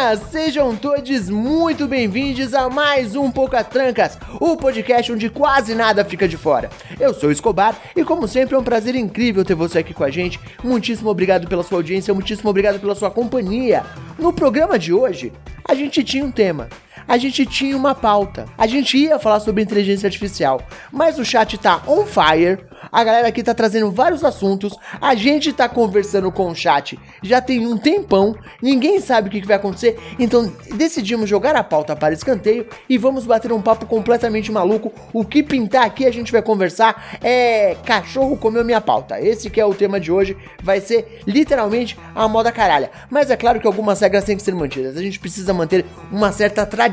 [0.00, 0.20] Pessoinhas!
[0.30, 6.26] Sejam todos muito bem-vindos a mais um Poucas Trancas, o podcast onde quase nada fica
[6.26, 6.70] de fora.
[6.98, 10.04] Eu sou o Escobar e, como sempre, é um prazer incrível ter você aqui com
[10.04, 10.40] a gente.
[10.64, 13.84] Muitíssimo obrigado pela sua audiência, muitíssimo obrigado pela sua companhia.
[14.18, 15.32] No programa de hoje,
[15.68, 16.68] a gente tinha um tema.
[17.06, 18.46] A gente tinha uma pauta.
[18.56, 20.60] A gente ia falar sobre inteligência artificial,
[20.92, 22.58] mas o chat tá on fire.
[22.90, 24.74] A galera aqui tá trazendo vários assuntos.
[25.00, 28.34] A gente tá conversando com o chat já tem um tempão.
[28.62, 29.98] Ninguém sabe o que, vai acontecer.
[30.18, 34.92] Então decidimos jogar a pauta para escanteio e vamos bater um papo completamente maluco.
[35.12, 39.20] O que pintar aqui a gente vai conversar é cachorro comeu minha pauta.
[39.20, 40.36] Esse que é o tema de hoje.
[40.62, 42.90] Vai ser literalmente a moda caralha.
[43.08, 44.96] Mas é claro que algumas regras têm que ser mantidas.
[44.96, 46.89] A gente precisa manter uma certa tradição.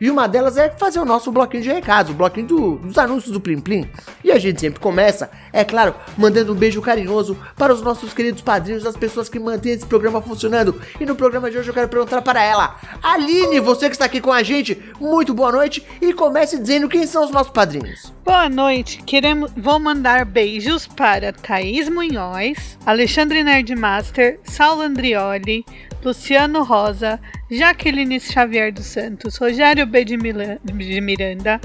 [0.00, 3.32] E uma delas é fazer o nosso bloquinho de recados, o bloquinho do- dos anúncios
[3.32, 3.88] do Plim Plim.
[4.22, 8.42] E a gente sempre começa, é claro, mandando um beijo carinhoso para os nossos queridos
[8.42, 10.80] padrinhos, as pessoas que mantêm esse programa funcionando.
[11.00, 14.20] E no programa de hoje eu quero perguntar para ela, Aline, você que está aqui
[14.20, 18.12] com a gente, muito boa noite e comece dizendo quem são os nossos padrinhos.
[18.24, 19.02] Boa noite.
[19.04, 25.64] Queremos, vou mandar beijos para Thaís Munhoz, Alexandre Nerdmaster, Saulo Andrioli,
[26.06, 30.04] Luciano Rosa, Jaqueline Xavier dos Santos, Rogério B.
[30.04, 31.60] de, Mila- de Miranda,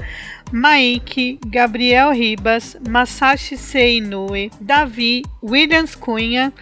[0.50, 3.98] Maike, Gabriel Ribas, Masashi C.
[3.98, 6.52] Inoue, Davi, Williams Cunha,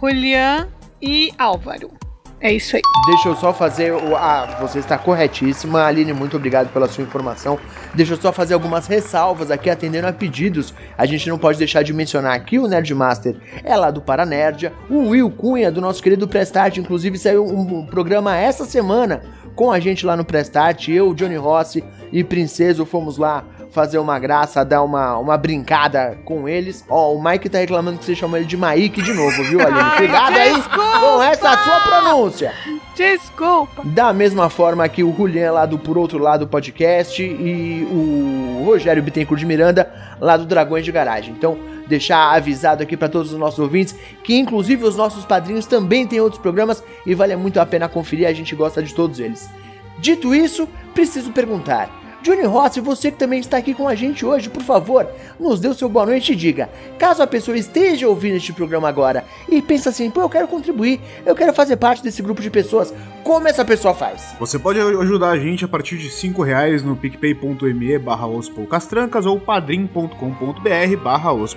[0.00, 0.68] Julian
[1.00, 1.97] e Álvaro.
[2.40, 2.82] É isso aí.
[3.06, 4.14] Deixa eu só fazer o.
[4.14, 7.58] Ah, você está corretíssima, Aline, muito obrigado pela sua informação.
[7.94, 10.72] Deixa eu só fazer algumas ressalvas aqui, atendendo a pedidos.
[10.96, 13.34] A gente não pode deixar de mencionar aqui o Nerdmaster,
[13.64, 18.36] é lá do Paranerdia, o Will Cunha, do nosso querido Prestart, inclusive saiu um programa
[18.36, 19.22] essa semana
[19.56, 21.82] com a gente lá no Prestart, eu, Johnny Rossi
[22.12, 26.84] e Princeso fomos lá fazer uma graça, dar uma, uma brincada com eles.
[26.88, 29.96] Ó, o Mike tá reclamando que você chamou ele de Maíque de novo, viu, Aline?
[29.96, 32.52] Cuidado aí com essa sua pronúncia.
[32.94, 33.82] Desculpa.
[33.84, 39.02] Da mesma forma que o Julian lá do Por Outro Lado Podcast e o Rogério
[39.02, 39.90] Bittencourt de Miranda
[40.20, 41.32] lá do Dragões de Garagem.
[41.36, 46.06] Então, deixar avisado aqui para todos os nossos ouvintes que inclusive os nossos padrinhos também
[46.06, 49.48] têm outros programas e vale muito a pena conferir, a gente gosta de todos eles.
[49.98, 52.07] Dito isso, preciso perguntar.
[52.22, 55.06] Johnny Rossi, você que também está aqui com a gente hoje, por favor,
[55.38, 56.68] nos dê o seu boa noite e diga.
[56.98, 61.00] Caso a pessoa esteja ouvindo este programa agora e pensa assim, pô, eu quero contribuir,
[61.24, 62.92] eu quero fazer parte desse grupo de pessoas,
[63.22, 64.34] como essa pessoa faz?
[64.40, 68.50] Você pode ajudar a gente a partir de 5 reais no picpay.me barra os
[69.26, 71.56] ou padrim.com.br barra os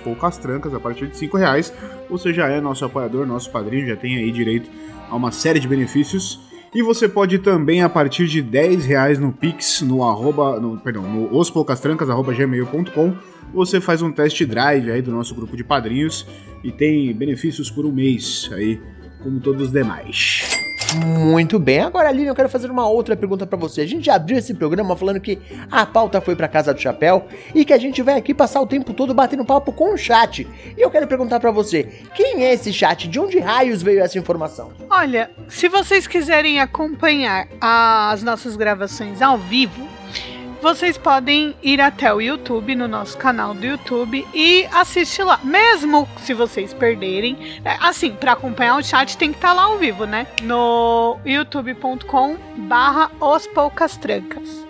[0.74, 1.72] a partir de 5 reais.
[2.08, 4.70] Você já é nosso apoiador, nosso padrinho, já tem aí direito
[5.10, 6.51] a uma série de benefícios.
[6.74, 11.02] E você pode também, a partir de 10 reais no Pix, no arroba, no, perdão,
[11.02, 13.14] no ospoucastrancas, arroba gmail.com,
[13.52, 16.26] você faz um test drive aí do nosso grupo de padrinhos
[16.64, 18.80] e tem benefícios por um mês aí,
[19.22, 20.61] como todos os demais.
[20.94, 23.80] Muito bem, agora Aline, eu quero fazer uma outra pergunta pra você.
[23.80, 25.38] A gente já abriu esse programa falando que
[25.70, 28.66] a pauta foi pra Casa do Chapéu e que a gente vai aqui passar o
[28.66, 30.46] tempo todo batendo papo com o chat.
[30.76, 33.08] E eu quero perguntar pra você, quem é esse chat?
[33.08, 34.72] De onde raios veio essa informação?
[34.90, 39.91] Olha, se vocês quiserem acompanhar as nossas gravações ao vivo,
[40.62, 45.40] vocês podem ir até o YouTube, no nosso canal do YouTube, e assistir lá.
[45.42, 49.76] Mesmo se vocês perderem, é, assim, para acompanhar o chat tem que estar lá ao
[49.76, 50.28] vivo, né?
[50.42, 54.64] No youtube.com barra os poucas trancas.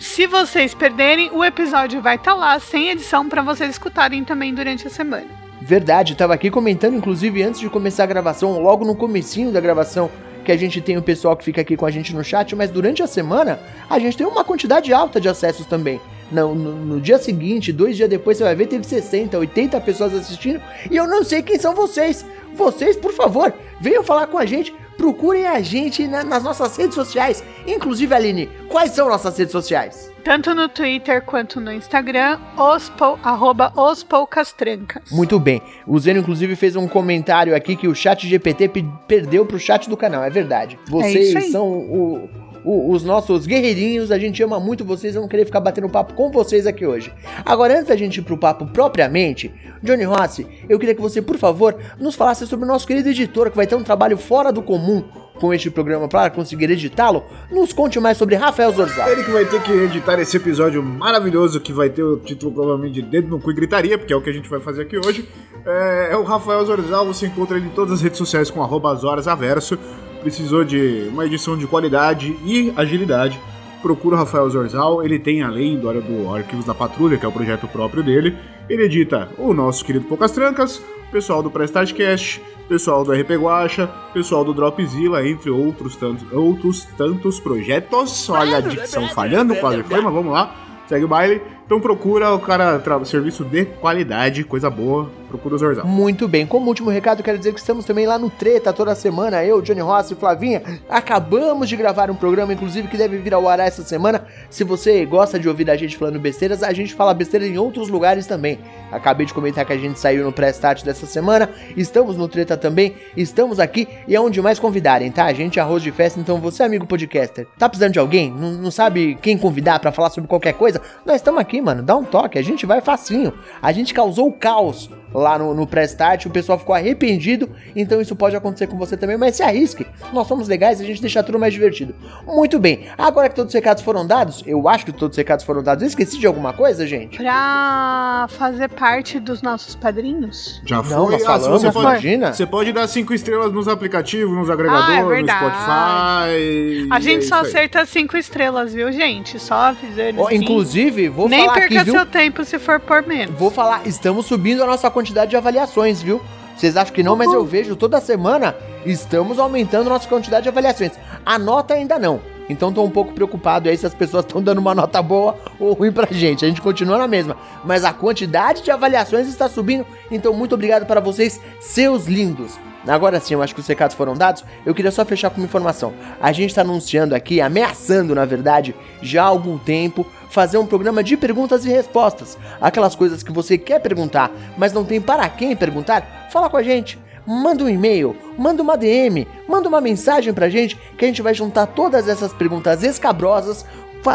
[0.00, 4.88] Se vocês perderem, o episódio vai estar lá, sem edição, para vocês escutarem também durante
[4.88, 5.28] a semana.
[5.62, 10.10] Verdade, tava aqui comentando, inclusive, antes de começar a gravação, logo no comecinho da gravação,
[10.44, 12.70] que a gente tem o pessoal que fica aqui com a gente no chat, mas
[12.70, 16.00] durante a semana a gente tem uma quantidade alta de acessos também.
[16.30, 20.14] No, no, no dia seguinte, dois dias depois, você vai ver, teve 60, 80 pessoas
[20.14, 22.24] assistindo, e eu não sei quem são vocês.
[22.54, 26.94] Vocês, por favor, venham falar com a gente, procurem a gente na- nas nossas redes
[26.94, 27.42] sociais.
[27.66, 30.10] Inclusive, Aline, quais são nossas redes sociais?
[30.22, 35.10] Tanto no Twitter quanto no Instagram, os pou, arroba os poucas trancas.
[35.10, 35.62] Muito bem.
[35.86, 39.88] O Zeno, inclusive, fez um comentário aqui que o chat GPT pe- perdeu pro chat
[39.88, 40.22] do canal.
[40.22, 40.78] É verdade.
[40.86, 41.50] Vocês isso aí.
[41.50, 42.28] são o-
[42.64, 44.10] o- os nossos guerreirinhos.
[44.10, 45.14] A gente ama muito vocês.
[45.14, 47.12] Vamos querer ficar batendo papo com vocês aqui hoje.
[47.44, 49.50] Agora, antes da gente ir pro papo propriamente,
[49.82, 53.50] Johnny Rossi, eu queria que você, por favor, nos falasse sobre o nosso querido editor,
[53.50, 55.02] que vai ter um trabalho fora do comum
[55.40, 59.08] com este programa para conseguir editá-lo, nos conte mais sobre Rafael Zorzal.
[59.08, 62.94] Ele que vai ter que editar esse episódio maravilhoso que vai ter o título provavelmente
[62.94, 64.98] de Dedo no Cu e Gritaria, porque é o que a gente vai fazer aqui
[64.98, 65.26] hoje.
[65.64, 68.90] É, é o Rafael Zorzal, você encontra ele em todas as redes sociais com arroba
[69.26, 69.78] Averso.
[70.20, 73.40] Precisou de uma edição de qualidade e agilidade.
[73.80, 77.32] Procura o Rafael Zorzal, ele tem além do, do Arquivos da Patrulha, que é o
[77.32, 78.36] projeto próprio dele,
[78.68, 84.44] ele edita o nosso querido Poucas Trancas, pessoal do Prestartcast, pessoal do RP Guacha, pessoal
[84.44, 88.28] do Dropzilla, entre outros tantos, outros tantos projetos.
[88.28, 90.54] Olha a dicção falhando, quase foi, mas vamos lá,
[90.86, 91.42] segue o baile.
[91.70, 95.86] Então procura o cara, serviço de qualidade, coisa boa, procura o Zorzal.
[95.86, 99.44] Muito bem, como último recado, quero dizer que estamos também lá no Treta toda semana,
[99.44, 103.48] eu, Johnny Rossi e Flavinha, acabamos de gravar um programa, inclusive, que deve vir ao
[103.48, 104.24] ar essa semana.
[104.50, 107.88] Se você gosta de ouvir a gente falando besteiras, a gente fala besteira em outros
[107.88, 108.58] lugares também.
[108.90, 112.96] Acabei de comentar que a gente saiu no pré-start dessa semana, estamos no Treta também,
[113.16, 115.26] estamos aqui e é onde mais convidarem, tá?
[115.26, 118.32] A gente é arroz de festa, então você, amigo podcaster, tá precisando de alguém?
[118.32, 120.80] Não, não sabe quem convidar para falar sobre qualquer coisa?
[121.06, 123.32] Nós estamos aqui, mano, dá um toque, a gente vai facinho.
[123.60, 128.14] A gente causou o caos lá no, no pré-start, o pessoal ficou arrependido, então isso
[128.14, 129.86] pode acontecer com você também, mas se arrisque.
[130.12, 131.94] Nós somos legais, a gente deixa tudo mais divertido.
[132.26, 135.44] Muito bem, agora que todos os recados foram dados, eu acho que todos os recados
[135.44, 137.18] foram dados, eu esqueci de alguma coisa, gente?
[137.18, 140.60] Pra fazer parte dos nossos padrinhos?
[140.64, 142.32] Já foi, Não, nós ah, falamos, você, pode, imagina.
[142.32, 145.38] você pode dar cinco estrelas nos aplicativos, nos agregadores, Ah, é no verdade.
[145.40, 146.88] Spotify.
[146.90, 149.38] A e gente é só acerta cinco estrelas, viu, gente?
[149.38, 150.26] Só avisando.
[150.26, 150.36] Assim.
[150.36, 151.94] inclusive, vou Nem falar perca aqui, viu?
[151.94, 153.34] seu tempo se for por menos.
[153.38, 156.20] Vou falar, estamos subindo a nossa quantidade de avaliações, viu?
[156.56, 158.54] Vocês acham que não, mas eu vejo toda semana
[158.84, 160.92] estamos aumentando nossa quantidade de avaliações.
[161.24, 162.20] A nota ainda não.
[162.50, 165.72] Então tô um pouco preocupado aí se as pessoas estão dando uma nota boa ou
[165.72, 166.44] ruim pra gente.
[166.44, 167.36] A gente continua na mesma.
[167.64, 169.86] Mas a quantidade de avaliações está subindo.
[170.10, 172.58] Então muito obrigado para vocês, seus lindos.
[172.86, 174.44] Agora sim, eu acho que os recados foram dados.
[174.66, 175.92] Eu queria só fechar com uma informação.
[176.20, 181.04] A gente está anunciando aqui, ameaçando na verdade, já há algum tempo, fazer um programa
[181.04, 182.38] de perguntas e respostas.
[182.60, 186.62] Aquelas coisas que você quer perguntar, mas não tem para quem perguntar, fala com a
[186.62, 186.98] gente.
[187.26, 191.34] Manda um e-mail, manda uma DM, manda uma mensagem pra gente que a gente vai
[191.34, 193.66] juntar todas essas perguntas escabrosas,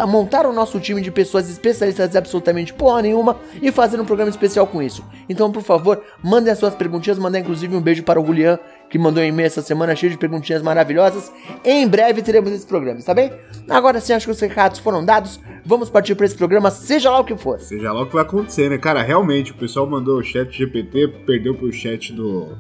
[0.08, 4.66] montar o nosso time de pessoas especialistas absolutamente porra nenhuma e fazer um programa especial
[4.66, 5.06] com isso.
[5.30, 8.58] Então, por favor, mandem as suas perguntinhas, mandar inclusive um beijo para o Julian,
[8.90, 11.32] que mandou um e-mail essa semana cheio de perguntinhas maravilhosas.
[11.64, 13.32] Em breve teremos esse programa, tá bem?
[13.70, 15.40] Agora sim, acho que os recados foram dados.
[15.66, 17.60] Vamos partir para esse programa, seja lá o que for.
[17.60, 18.78] Seja lá o que vai acontecer, né?
[18.78, 22.56] Cara, realmente, o pessoal mandou o chat GPT, perdeu pro chat do.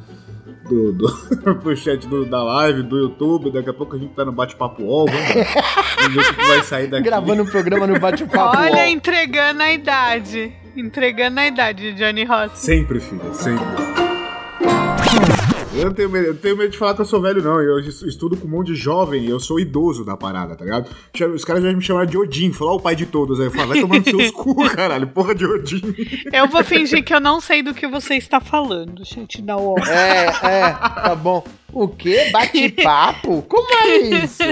[0.68, 1.08] Do, do,
[1.62, 4.82] pro chat do- da live, do YouTube, daqui a pouco a gente tá no bate-papo
[4.82, 7.04] UOL, vamos ver, o que que vai sair daqui.
[7.04, 8.58] Gravando um programa no bate-papo.
[8.58, 8.88] Olha, UOL.
[8.88, 10.52] entregando a idade.
[10.76, 12.54] Entregando a idade, Johnny Ross.
[12.56, 14.05] Sempre, filha, sempre.
[15.78, 17.62] Eu não tenho medo, eu tenho medo de falar que eu sou velho, não.
[17.62, 20.64] Eu es- estudo com um monte de jovem e eu sou idoso da parada, tá
[20.64, 20.90] ligado?
[21.34, 23.40] Os caras já me chamaram de Odin, falou, ó, o pai de todos.
[23.40, 25.82] Aí eu falo, vai tomar no seus cu, caralho, porra de Odin.
[26.32, 29.78] Eu vou fingir que eu não sei do que você está falando, gente da UOL.
[29.80, 31.44] É, é, tá bom.
[31.76, 32.30] O quê?
[32.32, 33.42] Bate-papo?
[33.50, 34.44] Como é isso?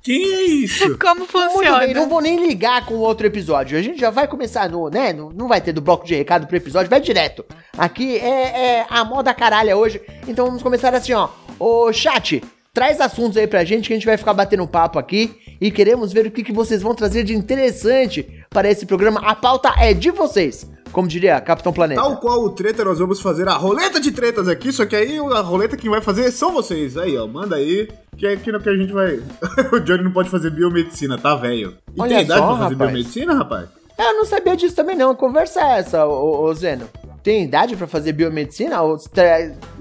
[0.00, 0.94] Quem é isso?
[0.96, 1.86] Como Muito bem, funciona?
[1.92, 3.76] não vou nem ligar com outro episódio.
[3.76, 5.12] A gente já vai começar no, né?
[5.12, 7.44] Não, não vai ter do bloco de recado pro episódio, vai direto.
[7.76, 10.00] Aqui é, é a moda caralha hoje.
[10.28, 11.28] Então vamos começar assim, ó.
[11.58, 15.34] Ô, chat, traz assuntos aí pra gente que a gente vai ficar batendo papo aqui.
[15.60, 19.20] E queremos ver o que, que vocês vão trazer de interessante para esse programa.
[19.24, 20.64] A pauta é de vocês.
[20.92, 22.00] Como diria Capitão Planeta.
[22.00, 25.18] Tal qual o treta, nós vamos fazer a roleta de tretas aqui, só que aí
[25.18, 26.96] a roleta quem vai fazer são vocês.
[26.96, 29.20] Aí, ó, manda aí, que é aqui no que a gente vai...
[29.72, 31.74] o Johnny não pode fazer biomedicina, tá, velho?
[31.94, 32.90] E Olha tem idade só, pra fazer rapaz.
[32.90, 33.68] biomedicina, rapaz?
[33.98, 35.14] Eu não sabia disso também não.
[35.14, 36.88] Conversa é essa, ô, ô, Zeno.
[37.28, 38.80] Tem idade pra fazer biomedicina?
[38.80, 38.96] Ou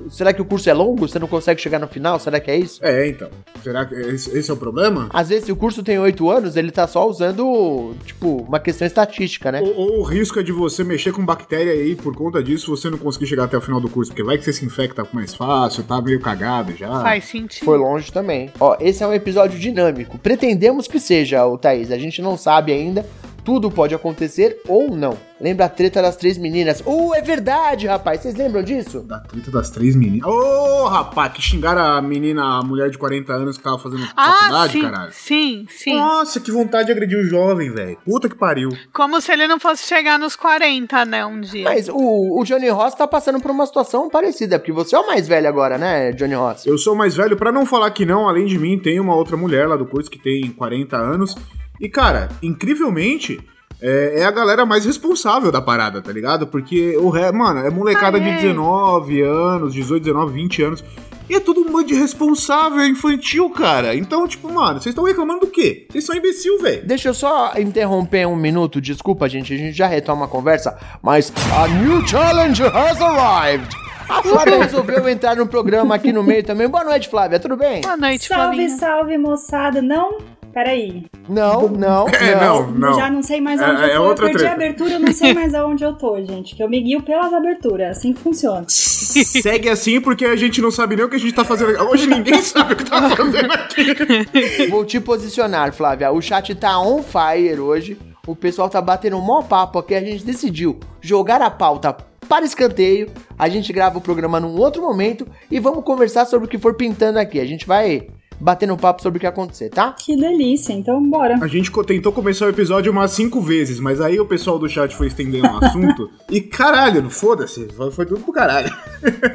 [0.10, 1.08] será, que o curso é longo?
[1.08, 2.20] Você não consegue chegar no final?
[2.20, 2.86] Será que é isso?
[2.86, 3.30] É, então.
[3.64, 5.08] Será que esse, esse é o problema?
[5.14, 8.86] Às vezes, se o curso tem 8 anos, ele tá só usando, tipo, uma questão
[8.86, 9.62] estatística, né?
[9.62, 12.90] Ou, ou o risco é de você mexer com bactéria aí, por conta disso, você
[12.90, 15.34] não conseguir chegar até o final do curso, porque vai que você se infecta mais
[15.34, 17.02] fácil, tá meio cagado já.
[17.02, 17.64] Faz sentido.
[17.64, 18.52] Foi longe também.
[18.60, 20.18] Ó, esse é um episódio dinâmico.
[20.18, 21.94] Pretendemos que seja, o Thaís.
[21.94, 23.06] A gente não sabe ainda.
[23.48, 25.18] Tudo pode acontecer ou não.
[25.40, 26.84] Lembra a treta das três meninas?
[26.86, 28.20] Uh, é verdade, rapaz.
[28.20, 29.00] Vocês lembram disso?
[29.04, 30.30] Da treta das três meninas.
[30.30, 34.34] Ô, rapaz, que xingaram a menina, a mulher de 40 anos que tava fazendo Ah,
[34.34, 35.12] faculdade, sim, caralho.
[35.14, 35.94] sim, sim.
[35.94, 37.98] Nossa, que vontade de agredir o jovem, velho.
[38.04, 38.68] Puta que pariu.
[38.92, 41.64] Como se ele não fosse chegar nos 40, né, um dia.
[41.64, 45.08] Mas o, o Johnny Ross tá passando por uma situação parecida, porque você é o
[45.08, 46.66] mais velho agora, né, Johnny Ross?
[46.66, 49.16] Eu sou o mais velho, pra não falar que não, além de mim, tem uma
[49.16, 51.34] outra mulher lá do curso que tem 40 anos.
[51.80, 53.40] E, cara, incrivelmente,
[53.82, 56.48] é, é a galera mais responsável da parada, tá ligado?
[56.48, 58.36] Porque o ré, mano, é molecada Ah, de é?
[58.38, 60.84] 19 anos, 18, 19, 20 anos.
[61.30, 63.94] E é tudo um bando de responsável infantil, cara.
[63.94, 65.86] Então, tipo, mano, vocês estão reclamando do quê?
[65.92, 66.86] Vocês são imbecil, velho.
[66.88, 71.32] Deixa eu só interromper um minuto, desculpa, gente, a gente já retoma a conversa, mas
[71.54, 73.76] a new challenge has arrived.
[74.08, 76.70] A Flávia resolveu entrar no programa aqui no meio também.
[76.70, 77.82] Boa noite, Flávia, tudo bem?
[77.82, 78.78] Boa noite, Salve, Flavinha.
[78.78, 79.82] salve, moçada.
[79.82, 80.20] Não,
[80.58, 81.06] peraí.
[81.30, 82.72] Não, não, É, não.
[82.72, 82.94] não.
[82.96, 84.08] Já não sei mais É- aonde é eu tô.
[84.08, 84.52] outra eu perdi treta.
[84.52, 86.56] a abertura, eu não sei mais aonde eu tô, gente.
[86.56, 87.98] Que eu me guio pelas aberturas.
[87.98, 88.66] Assim que funciona.
[88.70, 91.72] Segue assim porque a gente não sabe nem o que a gente tá fazendo.
[91.76, 91.84] aqui.
[91.84, 94.68] Hoje ninguém sabe o que tá fazendo aqui.
[94.70, 96.12] Vou te posicionar, Flávia.
[96.12, 97.98] O chat tá on fire hoje.
[98.26, 99.94] O pessoal tá batendo um mó papo aqui.
[99.96, 101.96] A gente decidiu jogar a pauta
[102.28, 103.10] para escanteio.
[103.40, 106.74] A gente grava o programa num outro momento e vamos conversar sobre o que for
[106.74, 107.40] pintando aqui.
[107.40, 108.08] A gente vai
[108.40, 109.94] batendo um papo sobre o que acontecer, tá?
[109.98, 110.74] Que delícia.
[110.74, 111.38] Então, bora.
[111.42, 114.96] A gente tentou começar o episódio umas cinco vezes, mas aí o pessoal do chat
[114.96, 116.10] foi estendendo o assunto.
[116.30, 118.72] e caralho, foda-se, foi- foi tudo pro caralho.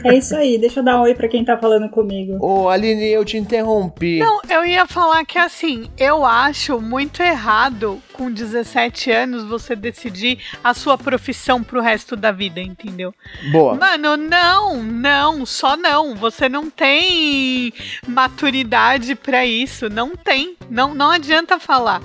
[0.05, 0.59] É isso aí.
[0.59, 2.37] Deixa eu dar um oi pra quem tá falando comigo.
[2.41, 4.19] Ô, Aline, eu te interrompi.
[4.19, 10.39] Não, eu ia falar que assim, eu acho muito errado com 17 anos você decidir
[10.63, 13.15] a sua profissão pro resto da vida, entendeu?
[13.51, 13.75] Boa.
[13.75, 16.15] Mano, não, não, só não.
[16.15, 17.73] Você não tem
[18.07, 20.57] maturidade pra isso, não tem.
[20.71, 22.03] Não, não adianta falar.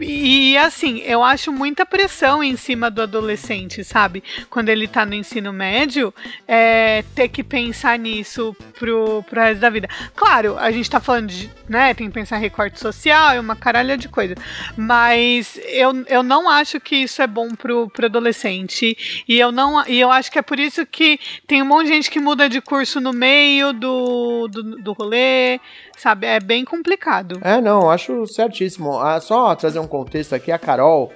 [0.00, 4.22] E assim, eu acho muita pressão em cima do adolescente, sabe?
[4.50, 6.12] Quando ele tá no ensino médio,
[6.46, 9.88] é, ter que pensar nisso pro, pro resto da vida.
[10.14, 13.56] Claro, a gente tá falando de, né, tem que pensar em recorte social e uma
[13.56, 14.34] caralha de coisa.
[14.76, 19.24] Mas eu, eu não acho que isso é bom pro, pro adolescente.
[19.26, 21.94] E eu não e eu acho que é por isso que tem um monte de
[21.94, 25.60] gente que muda de curso no meio do, do, do rolê,
[25.96, 26.26] sabe?
[26.26, 27.40] É bem complicado.
[27.42, 28.98] É, não, acho certíssimo.
[28.98, 31.12] Ah, só trazer um contexto aqui, a Carol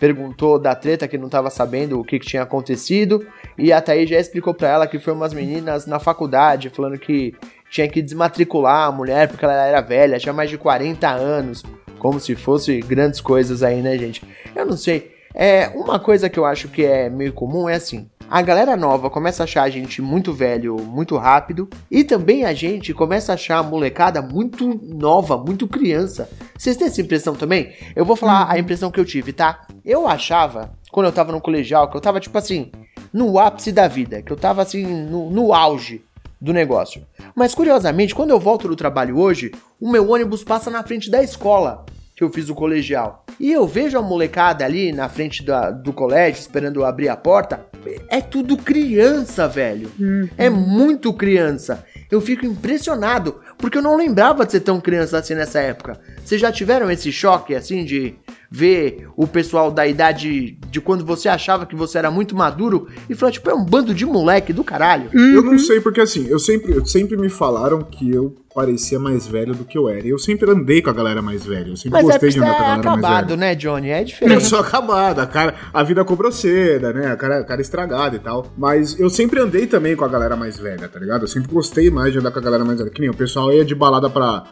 [0.00, 3.26] perguntou da treta que não tava sabendo o que, que tinha acontecido,
[3.56, 7.34] e a Thaís já explicou pra ela que foi umas meninas na faculdade falando que
[7.70, 11.62] tinha que desmatricular a mulher porque ela era velha, tinha mais de 40 anos,
[11.98, 14.22] como se fosse grandes coisas aí, né, gente?
[14.54, 15.12] Eu não sei.
[15.34, 19.10] É, uma coisa que eu acho que é meio comum é assim, a galera nova
[19.10, 21.68] começa a achar a gente muito velho muito rápido.
[21.90, 26.30] E também a gente começa a achar a molecada muito nova, muito criança.
[26.56, 27.74] Vocês têm essa impressão também?
[27.94, 29.66] Eu vou falar a impressão que eu tive, tá?
[29.84, 32.72] Eu achava, quando eu tava no colegial, que eu tava tipo assim,
[33.12, 36.02] no ápice da vida, que eu tava assim, no, no auge
[36.40, 37.06] do negócio.
[37.36, 41.22] Mas curiosamente, quando eu volto do trabalho hoje, o meu ônibus passa na frente da
[41.22, 41.84] escola
[42.22, 43.24] que eu fiz o colegial.
[43.40, 47.16] E eu vejo a molecada ali na frente da- do colégio, esperando eu abrir a
[47.16, 47.66] porta.
[48.08, 49.90] É tudo criança, velho.
[50.38, 51.84] É muito criança.
[52.08, 55.98] Eu fico impressionado, porque eu não lembrava de ser tão criança assim nessa época.
[56.24, 58.14] Vocês já tiveram esse choque, assim, de
[58.54, 63.14] ver o pessoal da idade de quando você achava que você era muito maduro e
[63.14, 65.08] falar, tipo, é um bando de moleque do caralho?
[65.14, 69.26] Eu não sei, porque assim, eu sempre, eu sempre me falaram que eu parecia mais
[69.26, 70.06] velho do que eu era.
[70.06, 71.68] E eu sempre andei com a galera mais velha.
[71.70, 73.08] Eu sempre Mas é gostei porque de andar com a é galera mais velha.
[73.16, 73.88] acabado, né, Johnny?
[73.88, 74.44] É Eu diferente.
[74.44, 77.10] sou acabada, a, cara, a vida cobrou cedo, né?
[77.12, 78.46] A cara, a cara estragada e tal.
[78.58, 81.22] Mas eu sempre andei também com a galera mais velha, tá ligado?
[81.22, 82.90] Eu sempre gostei mais de andar com a galera mais velha.
[82.90, 84.44] Que nem o pessoal ia de balada pra.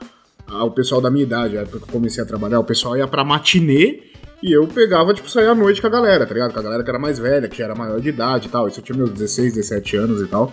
[0.51, 3.07] O pessoal da minha idade, a época que eu comecei a trabalhar, o pessoal ia
[3.07, 4.11] pra matinê
[4.43, 6.53] e eu pegava, tipo, sair à noite com a galera, tá ligado?
[6.53, 8.67] Com a galera que era mais velha, que era maior de idade e tal.
[8.69, 10.51] Isso eu tinha meus 16, 17 anos e tal.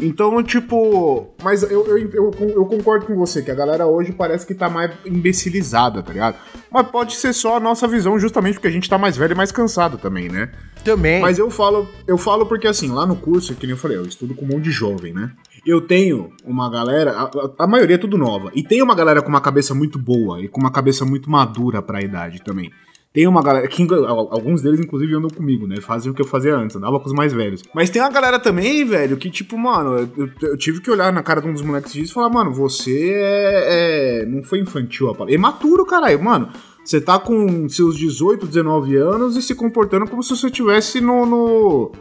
[0.00, 1.28] Então, tipo.
[1.42, 4.70] Mas eu, eu, eu, eu concordo com você, que a galera hoje parece que tá
[4.70, 6.36] mais imbecilizada, tá ligado?
[6.70, 9.36] Mas pode ser só a nossa visão, justamente porque a gente tá mais velho e
[9.36, 10.50] mais cansado também, né?
[10.82, 11.20] Também.
[11.20, 14.04] Mas eu falo, eu falo porque assim, lá no curso, que nem eu falei, eu
[14.04, 15.30] estudo com um monte de jovem, né?
[15.64, 19.22] Eu tenho uma galera, a, a- a maioria é tudo nova, e tem uma galera
[19.22, 22.70] com uma cabeça muito boa e com uma cabeça muito madura pra idade também.
[23.12, 23.86] Tem uma galera, que
[24.30, 25.76] alguns deles inclusive andam comigo, né?
[25.82, 27.62] Fazem o que eu fazia antes, andava com os mais velhos.
[27.74, 31.22] Mas tem uma galera também, velho, que tipo, mano, eu, eu- tive que olhar na
[31.22, 35.10] cara de um dos moleques disso e falar, mano, você é, é- não foi infantil
[35.10, 35.34] a palavra.
[35.34, 36.48] É maturo, caralho, mano.
[36.82, 41.26] Você tá com seus 18, 19 anos e se comportando como se você estivesse no,
[41.26, 41.92] no,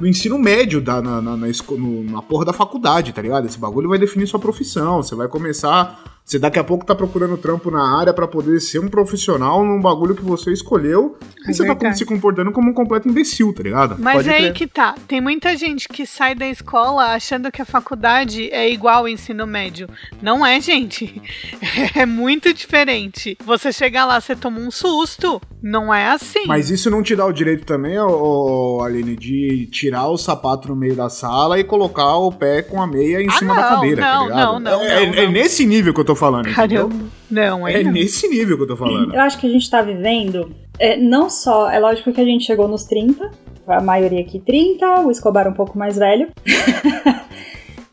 [0.00, 3.46] no ensino médio, da, na, na, na, na porra da faculdade, tá ligado?
[3.46, 5.02] Esse bagulho vai definir sua profissão.
[5.02, 6.17] Você vai começar.
[6.28, 9.80] Você daqui a pouco tá procurando trampo na área pra poder ser um profissional num
[9.80, 11.16] bagulho que você escolheu.
[11.46, 11.96] É e você tá verdade.
[11.96, 13.96] se comportando como um completo imbecil, tá ligado?
[13.98, 14.94] Mas Pode é aí que tá.
[15.08, 19.46] Tem muita gente que sai da escola achando que a faculdade é igual ao ensino
[19.46, 19.88] médio.
[20.20, 21.22] Não é, gente.
[21.94, 23.36] É muito diferente.
[23.44, 25.40] Você chegar lá, você toma um susto.
[25.62, 26.44] Não é assim.
[26.46, 30.68] Mas isso não te dá o direito também, ô, ô, Aline, de tirar o sapato
[30.68, 33.62] no meio da sala e colocar o pé com a meia em Ah, cima da
[33.62, 34.38] não, cadeira, tá não, ligado?
[34.38, 35.32] não, não, é, não, é não.
[35.32, 36.90] nesse nível que eu tô falando, entendeu?
[37.30, 37.92] Não, é, É não.
[37.92, 39.14] nesse nível que eu tô falando.
[39.14, 42.44] Eu acho que a gente tá vivendo, é, não só, é lógico que a gente
[42.44, 43.30] chegou nos 30,
[43.66, 46.28] a maioria aqui 30, o Escobar um pouco mais velho.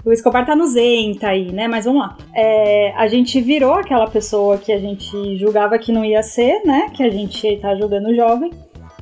[0.05, 1.67] O Escobar tá no Zen, tá aí, né?
[1.67, 2.15] Mas vamos lá.
[2.31, 6.91] É, a gente virou aquela pessoa que a gente julgava que não ia ser, né?
[6.93, 8.51] Que a gente tá julgando jovem.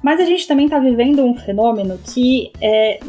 [0.02, 3.00] Mas a gente também está vivendo um fenômeno que é,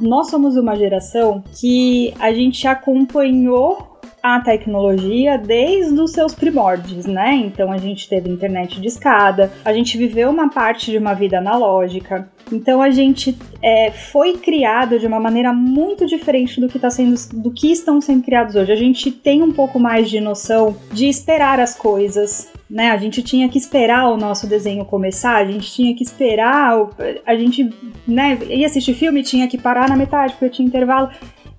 [0.00, 3.95] nós somos uma geração que a gente acompanhou
[4.34, 7.32] a tecnologia desde os seus primórdios, né?
[7.34, 11.38] Então a gente teve internet de escada, a gente viveu uma parte de uma vida
[11.38, 12.28] analógica.
[12.52, 17.14] Então a gente é, foi criado de uma maneira muito diferente do que está sendo,
[17.34, 18.72] do que estão sendo criados hoje.
[18.72, 22.90] A gente tem um pouco mais de noção de esperar as coisas, né?
[22.90, 26.88] A gente tinha que esperar o nosso desenho começar, a gente tinha que esperar,
[27.24, 27.72] a gente,
[28.06, 31.10] né, ia assistir filme, tinha que parar na metade porque tinha intervalo.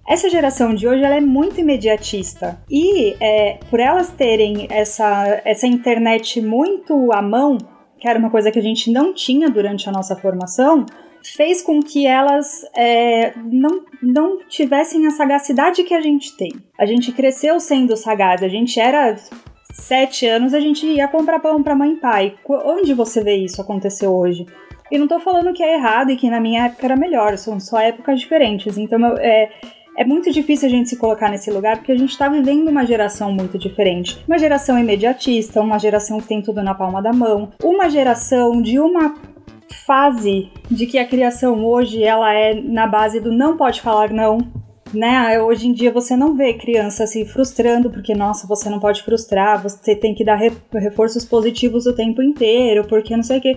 [0.08, 5.68] Essa geração de hoje ela é muito imediatista e é, por elas terem essa, essa
[5.68, 7.58] internet muito à mão,
[8.00, 10.86] que era uma coisa que a gente não tinha durante a nossa formação,
[11.22, 16.54] fez com que elas é, não, não tivessem a sagacidade que a gente tem.
[16.80, 19.14] A gente cresceu sendo sagaz, a gente era
[19.74, 22.36] sete anos a gente ia comprar pão para mãe e pai.
[22.48, 24.46] Onde você vê isso acontecer hoje?
[24.90, 27.60] E não tô falando que é errado e que na minha época era melhor, são
[27.60, 28.78] só épocas diferentes.
[28.78, 29.50] Então é,
[29.98, 32.86] é muito difícil a gente se colocar nesse lugar porque a gente está vivendo uma
[32.86, 34.24] geração muito diferente.
[34.28, 38.80] Uma geração imediatista, uma geração que tem tudo na palma da mão, uma geração de
[38.80, 39.16] uma
[39.86, 44.38] fase de que a criação hoje ela é na base do não pode falar não,
[44.94, 45.42] né?
[45.42, 49.62] Hoje em dia você não vê criança se frustrando porque, nossa, você não pode frustrar,
[49.62, 50.40] você tem que dar
[50.72, 53.56] reforços positivos o tempo inteiro, porque não sei o que.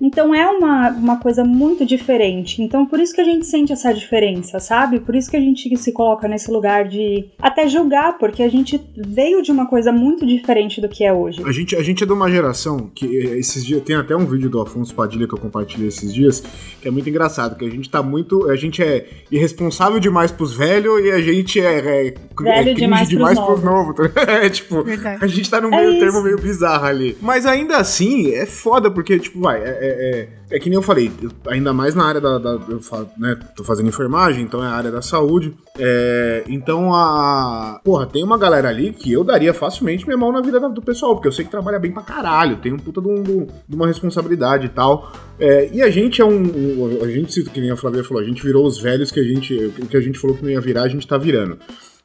[0.00, 2.62] Então é uma, uma coisa muito diferente.
[2.62, 5.00] Então por isso que a gente sente essa diferença, sabe?
[5.00, 8.80] Por isso que a gente se coloca nesse lugar de até julgar, porque a gente
[8.96, 11.42] veio de uma coisa muito diferente do que é hoje.
[11.44, 14.50] A gente, a gente é de uma geração que esses dias tem até um vídeo
[14.50, 16.42] do Afonso Padilha que eu compartilhei esses dias,
[16.80, 20.52] que é muito engraçado, que a gente tá muito, a gente é irresponsável demais pros
[20.52, 23.94] velhos e a gente é, é, Velho é demais, demais pros novos.
[23.96, 24.22] Tá?
[24.32, 25.24] é tipo, Verdade.
[25.24, 26.00] a gente tá num É meio isso.
[26.00, 27.16] termo meio bizarro ali.
[27.20, 30.82] Mas ainda assim, é foda porque tipo, vai, é, é, é, é que nem eu
[30.82, 31.10] falei,
[31.48, 34.70] ainda mais na área da, da- eu falo, né, tô fazendo enfermagem, então é a
[34.72, 35.54] área da saúde.
[35.78, 37.80] É, então a.
[37.84, 40.82] Porra, tem uma galera ali que eu daria facilmente minha mão na vida da- do
[40.82, 43.76] pessoal, porque eu sei que trabalha bem pra caralho, tem um puta de, um- de
[43.76, 45.12] uma responsabilidade e tal.
[45.38, 46.42] É, e a gente é um.
[46.42, 49.24] um- A gente, que nem a Flavia falou, a gente virou os velhos que a
[49.24, 49.54] gente.
[49.54, 51.58] O que a gente falou que não ia virar, a gente tá virando.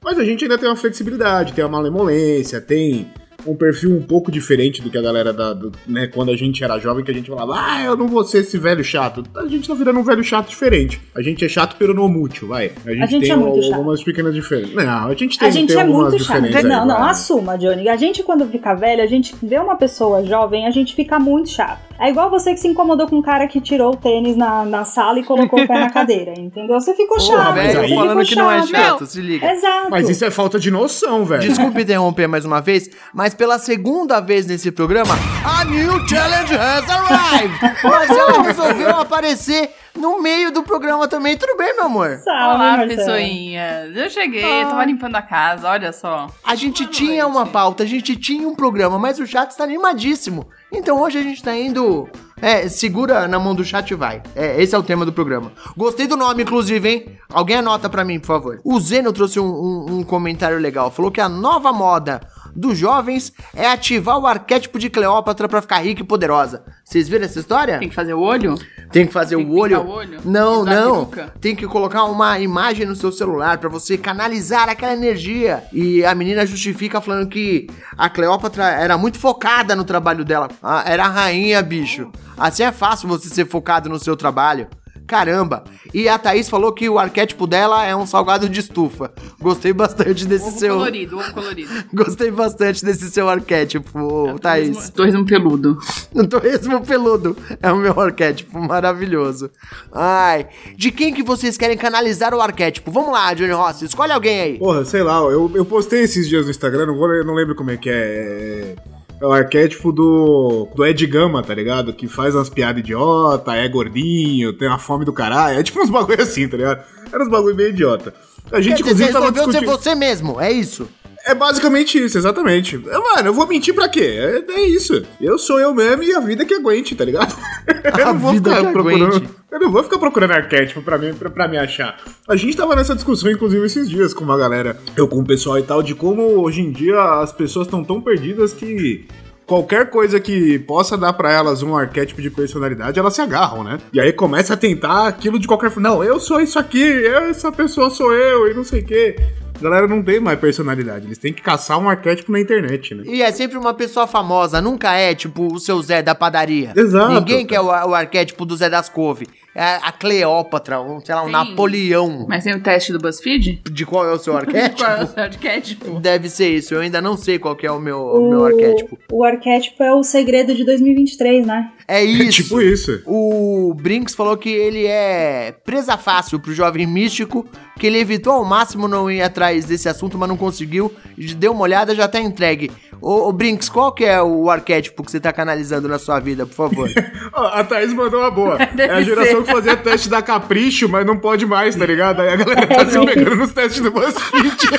[0.03, 3.07] Mas a gente ainda tem uma flexibilidade, tem uma malemolência, tem
[3.45, 5.53] um perfil um pouco diferente do que a galera da.
[5.53, 8.23] do- né, quando a gente era jovem, que a gente falava, ah, eu não vou
[8.23, 9.23] ser esse velho chato.
[9.35, 11.01] A gente tá virando um velho chato diferente.
[11.15, 12.71] A gente é chato pelo não mútil, vai.
[12.85, 13.73] A gente, gente tem é muito al- chato.
[13.75, 14.73] algumas pequenas diferenças.
[14.75, 16.41] Não, a gente tem, A gente tem é algumas muito chato.
[16.41, 17.09] Não, aí, não, vai.
[17.11, 17.87] assuma, Johnny.
[17.89, 21.49] A gente, quando fica velho, a gente vê uma pessoa jovem, a gente fica muito
[21.49, 21.90] chato.
[22.01, 24.83] É igual você que se incomodou com um cara que tirou o tênis na, na
[24.83, 26.79] sala e colocou o pé na cadeira, entendeu?
[26.81, 27.55] Você ficou Porra, chato.
[27.55, 28.69] mas velho, falando ficou que não é chato.
[28.71, 29.51] chato, se liga.
[29.51, 29.91] Exato.
[29.91, 31.41] Mas isso é falta de noção, velho.
[31.41, 35.13] Desculpe interromper mais uma vez, mas pela segunda vez nesse programa,
[35.45, 37.59] a New Challenge has arrived!
[37.83, 41.37] Mas ela resolveu aparecer no meio do programa também.
[41.37, 42.17] Tudo bem, meu amor?
[42.23, 42.95] Salve, Olá, Marcelo.
[42.95, 43.95] pessoinhas.
[43.95, 46.27] Eu cheguei, tava limpando a casa, olha só.
[46.43, 47.37] A gente Boa tinha noite.
[47.37, 50.47] uma pauta, a gente tinha um programa, mas o chat está animadíssimo.
[50.71, 52.09] Então hoje a gente tá indo.
[52.43, 54.23] É, segura na mão do chat e vai.
[54.35, 55.51] É, esse é o tema do programa.
[55.77, 57.17] Gostei do nome, inclusive, hein?
[57.31, 58.59] Alguém anota pra mim, por favor.
[58.63, 60.89] O Zeno trouxe um, um- um comentário legal.
[60.89, 62.19] Falou que a nova moda
[62.55, 66.63] dos jovens é ativar o arquétipo de Cleópatra pra ficar rica e poderosa.
[66.83, 67.79] Vocês viram essa história?
[67.79, 68.55] Tem que fazer o olho?
[68.91, 69.81] Tem que fazer Tem o que olho.
[69.81, 70.19] o olho?
[70.25, 71.09] Não, não.
[71.39, 75.63] Tem que colocar uma imagem no seu celular pra você canalizar aquela energia.
[75.71, 80.49] E a menina justifica falando que a Cleópatra era muito focada no trabalho dela.
[80.61, 82.11] Ah, Era a rainha, bicho.
[82.37, 84.67] Assim é fácil você ser focado no seu trabalho.
[85.11, 85.65] Caramba!
[85.93, 89.11] E a Thaís falou que o arquétipo dela é um salgado de estufa.
[89.41, 90.73] Gostei bastante desse Ovo seu.
[90.75, 91.69] colorido, ovo colorido.
[91.93, 94.89] Gostei bastante desse seu arquétipo, Thaís.
[94.89, 95.77] Torresmo peludo.
[96.13, 99.49] Um torresmo peludo é o meu arquétipo maravilhoso.
[99.93, 100.45] Ai,
[100.75, 102.91] de quem que vocês querem canalizar o arquétipo?
[102.91, 104.59] Vamos lá, Johnny Rossi, escolhe alguém aí.
[104.59, 107.71] Porra, sei lá, eu, eu postei esses dias no Instagram, não, vou, não lembro como
[107.71, 108.75] é que é.
[109.21, 111.93] É o arquétipo do, do Ed Gama, tá ligado?
[111.93, 115.59] Que faz umas piadas idiota, é gordinho, tem uma fome do caralho.
[115.59, 116.83] É tipo uns bagulho assim, tá ligado?
[117.13, 118.13] Era uns bagulho meio idiota.
[118.51, 119.83] A gente, Quer dizer, você inclusive, tava resolveu ser discutindo...
[119.83, 120.89] você mesmo, é isso.
[121.23, 122.77] É basicamente isso, exatamente.
[122.77, 124.01] É, Mano, eu vou mentir pra quê?
[124.47, 125.05] É, é isso.
[125.21, 127.35] Eu sou eu mesmo e a vida que aguente, tá ligado?
[127.99, 129.05] eu A não vou vida ficar que procurando.
[129.17, 129.29] aguente.
[129.51, 131.99] Eu não vou ficar procurando arquétipo pra, mim, pra, pra me achar.
[132.25, 135.59] A gente tava nessa discussão, inclusive, esses dias com uma galera, eu com o pessoal
[135.59, 139.05] e tal, de como hoje em dia as pessoas estão tão perdidas que.
[139.45, 143.79] Qualquer coisa que possa dar pra elas um arquétipo de personalidade, elas se agarram, né?
[143.91, 145.89] E aí começa a tentar aquilo de qualquer forma.
[145.89, 149.17] Não, eu sou isso aqui, essa pessoa sou eu, e não sei o quê.
[149.61, 151.05] A galera não tem mais personalidade.
[151.05, 153.03] Eles têm que caçar um arquétipo na internet, né?
[153.05, 156.73] E é sempre uma pessoa famosa, nunca é tipo o seu Zé da padaria.
[156.75, 157.85] Exato, Ninguém quer cara.
[157.85, 159.27] o, o arquétipo do Zé das Couve.
[159.53, 161.31] É a Cleópatra, um, sei lá, um Sim.
[161.31, 162.25] Napoleão.
[162.27, 163.61] Mas tem o teste do BuzzFeed?
[163.69, 164.77] De qual é o seu arquétipo?
[164.77, 165.99] Qual é o seu arquétipo?
[165.99, 168.97] Deve ser isso, eu ainda não sei qual que é o meu, o meu arquétipo.
[169.11, 171.69] O arquétipo é o segredo de 2023, né?
[171.87, 172.43] É isso.
[172.43, 173.01] tipo isso.
[173.05, 177.45] O Brinks falou que ele é presa fácil pro jovem místico,
[177.77, 180.93] que ele evitou ao máximo não ir atrás desse assunto, mas não conseguiu.
[181.37, 182.71] Deu uma olhada, já tá entregue.
[183.01, 186.45] Ô, ô Brinks, qual que é o arquétipo que você tá canalizando na sua vida,
[186.45, 186.89] por favor?
[187.33, 188.57] A Thaís mandou uma boa.
[188.77, 189.40] É a geração.
[189.43, 192.21] Que fazia teste da Capricho, mas não pode mais, tá ligado?
[192.21, 194.67] Aí a galera tá se pegando nos testes do BuzzFeed.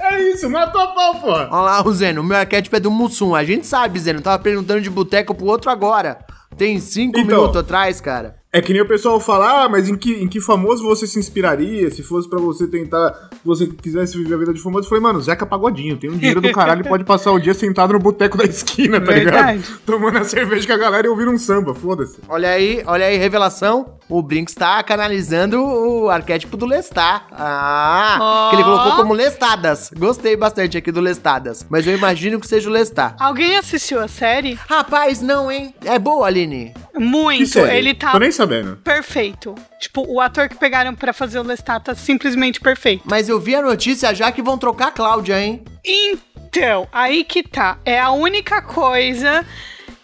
[0.00, 1.30] é isso, matou a pau, pô.
[1.32, 3.34] Olha lá, o Zeno, o meu arquétipo é do Mussum.
[3.34, 6.18] A gente sabe, Zeno, tava perguntando de boteco pro outro agora.
[6.56, 7.38] Tem cinco Então.
[7.38, 8.36] minutos atrás, cara.
[8.54, 11.18] É que nem o pessoal fala, ah, mas em que, em que famoso você se
[11.18, 11.90] inspiraria?
[11.90, 15.02] Se fosse pra você tentar, se você quisesse viver a vida de famoso, eu falei,
[15.02, 17.98] mano, Zeca Pagodinho, tem um dinheiro do caralho e pode passar o dia sentado no
[17.98, 19.58] boteco da esquina, tá Verdade.
[19.58, 19.78] ligado?
[19.86, 22.18] Tomando a cerveja com a galera e ouvindo um samba, foda-se.
[22.28, 23.94] Olha aí, olha aí, revelação.
[24.06, 27.28] O Brinks tá canalizando o arquétipo do Lestar.
[27.32, 28.50] Ah, Ó.
[28.50, 29.90] que ele colocou como Lestadas.
[29.96, 31.64] Gostei bastante aqui do Lestadas.
[31.70, 33.16] Mas eu imagino que seja o Lestar.
[33.18, 34.58] Alguém assistiu a série?
[34.68, 35.74] Rapaz, não, hein?
[35.82, 36.74] É boa, Aline.
[36.92, 37.46] Que Muito.
[37.46, 37.78] série?
[37.78, 38.12] Ele tá
[38.42, 38.76] sabendo.
[38.76, 39.54] perfeito.
[39.80, 43.02] Tipo, o ator que pegaram pra fazer o Lestat tá simplesmente perfeito.
[43.06, 45.62] Mas eu vi a notícia já que vão trocar a Cláudia, hein?
[45.84, 47.78] Então, aí que tá.
[47.84, 49.44] É a única coisa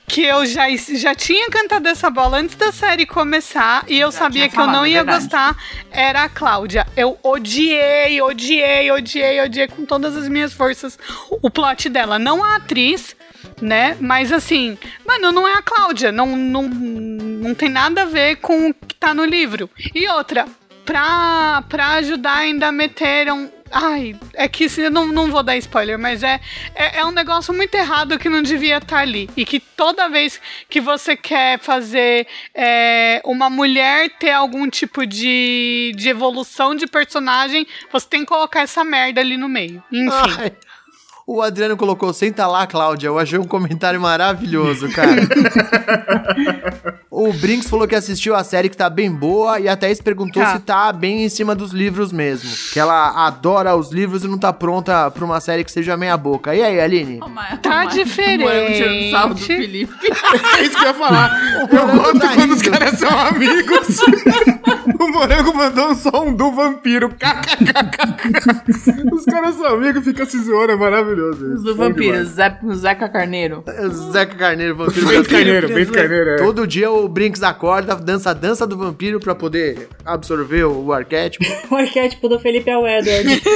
[0.06, 4.18] que eu já, já tinha cantado essa bola antes da série começar e eu Já
[4.20, 5.20] sabia que eu não falado, ia verdade.
[5.24, 5.56] gostar.
[5.90, 6.86] Era a Cláudia.
[6.96, 10.98] Eu odiei, odiei, odiei, odiei com todas as minhas forças
[11.30, 12.18] o plot dela.
[12.18, 13.14] Não a atriz,
[13.60, 13.96] né?
[14.00, 16.12] Mas assim, mano, não é a Cláudia.
[16.12, 19.70] Não, não, não tem nada a ver com o que tá no livro.
[19.94, 20.46] E outra,
[20.88, 23.52] pra, pra ajudar ainda meteram.
[23.70, 26.40] Ai, é que eu não, não vou dar spoiler, mas é,
[26.74, 29.28] é, é um negócio muito errado que não devia estar ali.
[29.36, 30.40] E que toda vez
[30.70, 37.66] que você quer fazer é, uma mulher ter algum tipo de, de evolução de personagem,
[37.92, 39.84] você tem que colocar essa merda ali no meio.
[39.92, 40.36] Enfim.
[40.38, 40.52] Ai,
[41.30, 43.08] o Adriano colocou, senta lá, Cláudia.
[43.08, 45.20] Eu achei um comentário maravilhoso, cara.
[47.10, 50.42] o Brinks falou que assistiu a série que tá bem boa e a Thaís perguntou
[50.42, 50.54] Tá.
[50.54, 52.48] se tá bem em cima dos livros mesmo.
[52.72, 56.16] Que ela adora os livros e não tá pronta pra uma série que seja meia
[56.16, 56.54] boca.
[56.54, 57.20] E aí, Aline?
[57.22, 58.74] Oh, my- Tá oh, diferente.
[58.76, 59.92] Tirando sarro do Felipe.
[60.58, 61.38] É isso que eu ia falar.
[61.70, 63.98] Eu Morango gosto tá quando os caras são amigos.
[64.98, 67.14] o Morango mandou só um do vampiro.
[69.12, 71.17] Os caras são amigos e ficam se zoando, é maravilhoso.
[71.20, 71.62] Os isso.
[71.62, 72.24] do vampiro.
[72.24, 73.64] Zé, Zeca Carneiro.
[74.12, 75.28] Zeca Carneiro, vampiro Bento.
[75.28, 76.36] Carneiro, Bento Carneiro, é.
[76.36, 80.92] Todo dia o Brinks acorda, dança a dança do vampiro pra poder absorver o, o
[80.92, 81.44] arquétipo.
[81.70, 83.42] O arquétipo do Felipe é o Edward.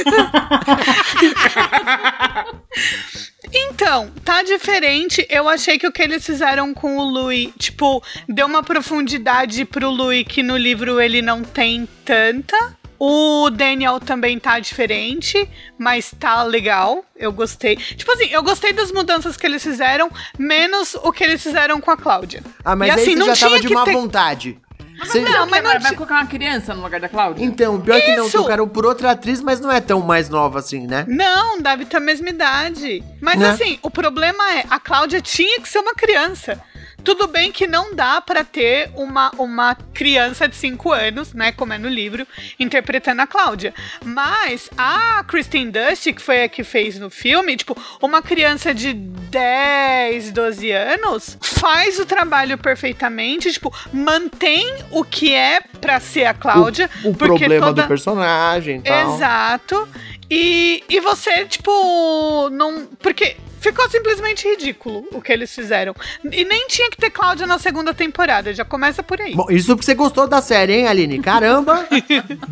[3.54, 5.26] Então, tá diferente.
[5.28, 9.90] Eu achei que o que eles fizeram com o Louis, tipo, deu uma profundidade pro
[9.90, 12.76] Louis que no livro ele não tem tanta.
[13.04, 17.04] O Daniel também tá diferente, mas tá legal.
[17.16, 17.74] Eu gostei.
[17.74, 21.90] Tipo assim, eu gostei das mudanças que eles fizeram, menos o que eles fizeram com
[21.90, 22.44] a Cláudia.
[22.64, 24.58] Ah, mas E aí assim, você não já tava tinha de que má ter- vontade.
[25.00, 27.44] Você- Não, mas não vai, colocar uma criança no lugar da Cláudia?
[27.44, 28.38] Então, pior que não, Isso!
[28.38, 31.04] trocaram por outra atriz, mas não é tão mais nova assim, né?
[31.08, 33.02] Não, deve ter a mesma idade.
[33.20, 33.50] Mas Né?
[33.50, 36.60] assim, o problema é, a Cláudia tinha que ser uma criança.
[37.04, 41.72] Tudo bem que não dá pra ter uma, uma criança de 5 anos, né, como
[41.72, 42.26] é no livro,
[42.58, 43.74] interpretando a Cláudia.
[44.04, 48.92] Mas a Kristen Dust, que foi a que fez no filme, tipo, uma criança de
[48.92, 56.34] 10, 12 anos, faz o trabalho perfeitamente, tipo, mantém o que é pra ser a
[56.34, 56.88] Cláudia.
[57.04, 57.82] O, o problema toda...
[57.82, 59.14] do personagem e tal.
[59.14, 59.88] Exato.
[60.30, 62.86] E, e você, tipo, não.
[63.00, 65.94] Porque ficou simplesmente ridículo o que eles fizeram.
[66.30, 69.34] E nem tinha que ter Cláudia na segunda temporada, já começa por aí.
[69.34, 71.20] Bom, isso porque você gostou da série, hein, Aline?
[71.20, 71.86] Caramba!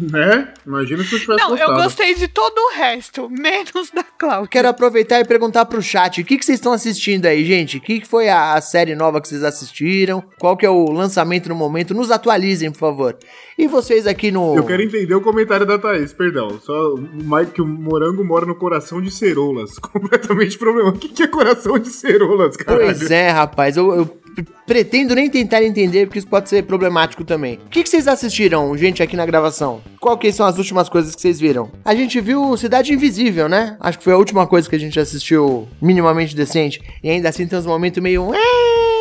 [0.01, 0.55] Né?
[0.67, 1.83] Imagina se eu tivesse Não, eu gostado.
[1.83, 4.49] gostei de todo o resto, menos da Cláudia.
[4.49, 7.79] Quero aproveitar e perguntar pro chat, o que, que vocês estão assistindo aí, gente?
[7.79, 10.23] O que, que foi a, a série nova que vocês assistiram?
[10.39, 11.95] Qual que é o lançamento no momento?
[11.95, 13.17] Nos atualizem, por favor.
[13.59, 14.57] E vocês aqui no...
[14.57, 16.59] Eu quero entender o comentário da Thaís, perdão.
[16.61, 19.79] Só o Mike, que o morango mora no coração de ceroulas.
[19.81, 20.93] Completamente problema.
[21.01, 22.79] O que, que é coração de ceroulas, cara?
[22.79, 24.21] Pois é, rapaz, eu, eu
[24.67, 27.55] pretendo nem tentar entender, porque isso pode ser problemático também.
[27.55, 29.81] O que, que vocês assistiram, gente, aqui na gravação?
[29.99, 31.71] Qual que são as últimas coisas que vocês viram?
[31.87, 33.79] A gente viu Cidade Invisível, né?
[33.81, 36.83] Acho que foi a última coisa que a gente assistiu minimamente decente.
[37.03, 38.31] E ainda assim tem uns momentos meio...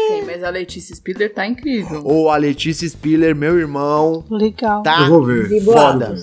[0.07, 2.01] Sim, mas a Letícia Spiller tá incrível.
[2.05, 4.83] Ou a Letícia Spiller, meu irmão, Legal.
[4.83, 5.49] tá Eu vou ver.
[5.49, 6.15] Vi foda.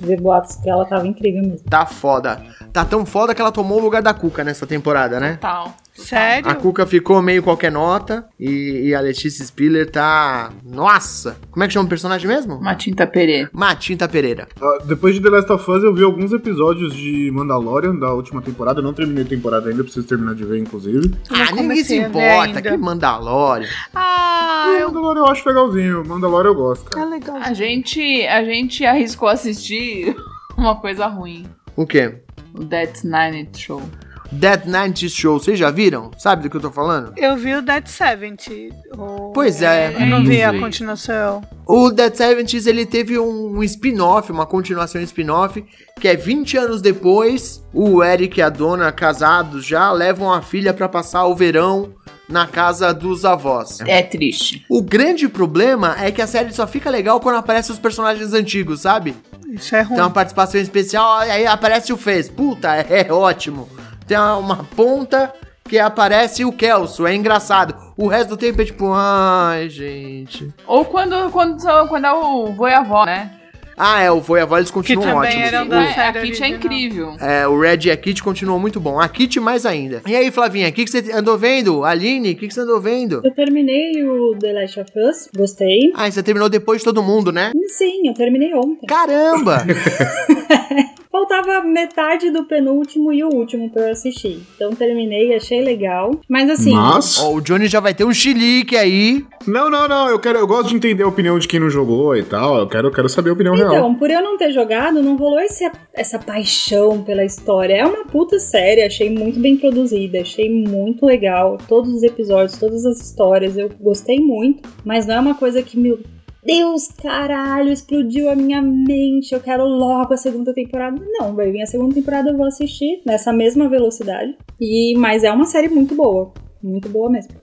[0.00, 1.68] Ver boatos que ela tava incrível mesmo.
[1.68, 2.42] Tá foda.
[2.72, 5.34] Tá tão foda que ela tomou o lugar da Cuca nessa temporada, né?
[5.34, 5.72] Total.
[5.94, 6.50] Sério?
[6.50, 10.50] A Cuca ficou meio qualquer nota e, e a Letícia Spiller tá.
[10.64, 11.36] Nossa!
[11.50, 12.56] Como é que chama o personagem mesmo?
[12.56, 13.48] Uma tinta perê.
[13.52, 14.48] Matinta Pereira.
[14.60, 18.42] Ah, Depois de The Last of Us, eu vi alguns episódios de Mandalorian da última
[18.42, 18.80] temporada.
[18.80, 21.14] Eu não terminei a temporada ainda, preciso terminar de ver, inclusive.
[21.30, 22.60] Ah, ninguém se importa.
[22.60, 23.68] Que Mandalorian.
[23.94, 24.88] Ah, eu...
[24.88, 26.04] Mandalorian eu acho legalzinho.
[26.06, 27.06] Mandalorian eu gosto, é cara.
[27.06, 27.36] legal.
[27.36, 30.14] A gente, a gente arriscou assistir
[30.58, 31.46] uma coisa ruim.
[31.76, 32.14] O quê?
[32.52, 33.82] O That's Nine Show.
[34.32, 36.10] Dead 90 Show, vocês já viram?
[36.18, 37.12] Sabe do que eu tô falando?
[37.16, 38.50] Eu vi o Dead 70.
[38.96, 39.94] o- Pois é.
[40.00, 41.42] Eu não vi a continuação.
[41.66, 45.64] O Dead 70 ele teve um, um spin-off, uma continuação spin-off,
[46.00, 50.74] que é 20 anos depois, o Eric e a dona, casados já, levam a filha
[50.74, 51.92] pra passar o verão
[52.28, 53.80] na casa dos avós.
[53.86, 54.64] É triste.
[54.70, 58.80] O grande problema é que a série só fica legal quando aparecem os personagens antigos,
[58.80, 59.14] sabe?
[59.46, 59.94] Isso é ruim.
[59.94, 62.28] Tem uma participação especial, aí aparece o Fez.
[62.28, 63.68] Puta, é, ótimo.
[64.06, 65.32] Tem uma, uma ponta
[65.64, 67.74] que aparece o Kelso, é engraçado.
[67.96, 70.52] O resto do tempo é tipo, ai, gente.
[70.66, 71.56] Ou quando, quando,
[71.88, 73.30] quando é o vô e a avó, né?
[73.76, 75.48] Ah, é, o Voiavó eles continuam também ótimos.
[75.48, 77.16] eram O- da- É, a Kit é incrível.
[77.20, 79.00] É, o Red e a Kit continuam muito bom.
[79.00, 80.00] A Kit mais ainda.
[80.06, 81.84] E aí, Flavinha, o que, que você andou vendo?
[81.84, 83.20] Aline, o que, que você andou vendo?
[83.24, 85.92] Eu terminei o The Last of Us, gostei.
[85.96, 87.50] Ah, você terminou depois de todo mundo, né?
[87.76, 88.86] Sim, eu terminei ontem.
[88.86, 89.64] Caramba!
[91.10, 94.42] Faltava metade do penúltimo e o último pra eu assistir.
[94.54, 96.12] Então terminei, achei legal.
[96.28, 97.18] Mas assim, Mas.
[97.18, 99.24] Ó, o Johnny já vai ter um chilique aí.
[99.46, 100.08] Não, não, não.
[100.08, 102.58] Eu, quero, eu gosto de entender a opinião de quem não jogou e tal.
[102.58, 103.74] Eu quero, eu quero saber a opinião real.
[103.74, 107.74] Então, por eu não ter jogado, não rolou esse, essa paixão pela história.
[107.74, 111.58] É uma puta série, achei muito bem produzida, achei muito legal.
[111.68, 114.68] Todos os episódios, todas as histórias, eu gostei muito.
[114.84, 115.98] Mas não é uma coisa que, meu
[116.44, 119.32] Deus, caralho, explodiu a minha mente.
[119.32, 121.00] Eu quero logo a segunda temporada.
[121.18, 124.36] Não, vai vir a segunda temporada, eu vou assistir nessa mesma velocidade.
[124.60, 126.32] E Mas é uma série muito boa.
[126.62, 127.34] Muito boa mesmo.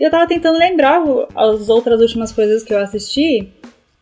[0.00, 1.02] Eu tava tentando lembrar
[1.34, 3.52] as outras últimas coisas que eu assisti.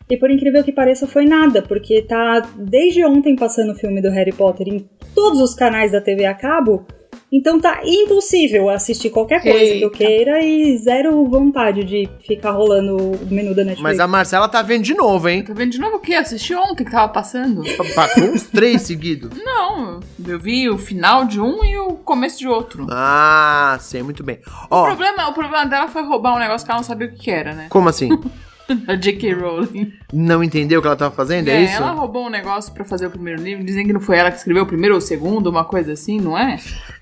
[0.09, 4.09] E por incrível que pareça, foi nada, porque tá desde ontem passando o filme do
[4.09, 6.85] Harry Potter em todos os canais da TV a cabo.
[7.31, 9.97] Então tá impossível assistir qualquer coisa que eu Eita.
[9.97, 13.81] queira e zero vontade de ficar rolando o menu da Netflix.
[13.81, 15.43] Mas a Marcela tá vendo de novo, hein?
[15.43, 16.13] Tá vendo de novo o quê?
[16.13, 17.63] Assisti ontem que tava passando.
[17.93, 19.31] Passou uns três seguidos.
[19.43, 22.87] Não, eu vi o final de um e o começo de outro.
[22.89, 24.39] Ah, sei muito bem.
[24.69, 27.31] O, problema, o problema dela foi roubar um negócio que ela não sabia o que
[27.31, 27.67] era, né?
[27.69, 28.09] como assim?
[28.87, 29.33] A J.K.
[29.33, 29.93] Rowling.
[30.11, 31.47] Não entendeu o que ela tava fazendo?
[31.49, 31.75] É, É, isso?
[31.75, 33.63] ela roubou um negócio pra fazer o primeiro livro.
[33.63, 36.19] Dizem que não foi ela que escreveu o primeiro ou o segundo, uma coisa assim,
[36.19, 36.59] não é?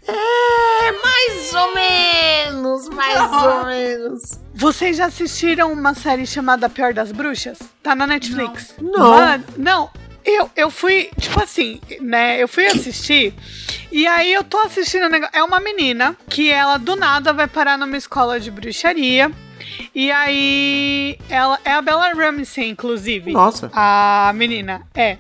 [0.08, 4.39] É, mais ou menos, mais ou menos.
[4.54, 7.60] Vocês já assistiram uma série chamada Pior das Bruxas?
[7.82, 8.76] Tá na Netflix.
[8.82, 9.12] Não.
[9.12, 9.89] Mano, não.
[10.26, 12.41] Eu, eu fui, tipo assim, né?
[12.41, 13.34] Eu fui assistir
[13.91, 15.36] e aí eu tô assistindo negócio.
[15.36, 19.30] É uma menina que ela do nada vai parar numa escola de bruxaria.
[19.93, 23.32] E aí ela é a Bella Ramsey, inclusive.
[23.32, 23.69] Nossa.
[23.73, 25.17] A menina, é.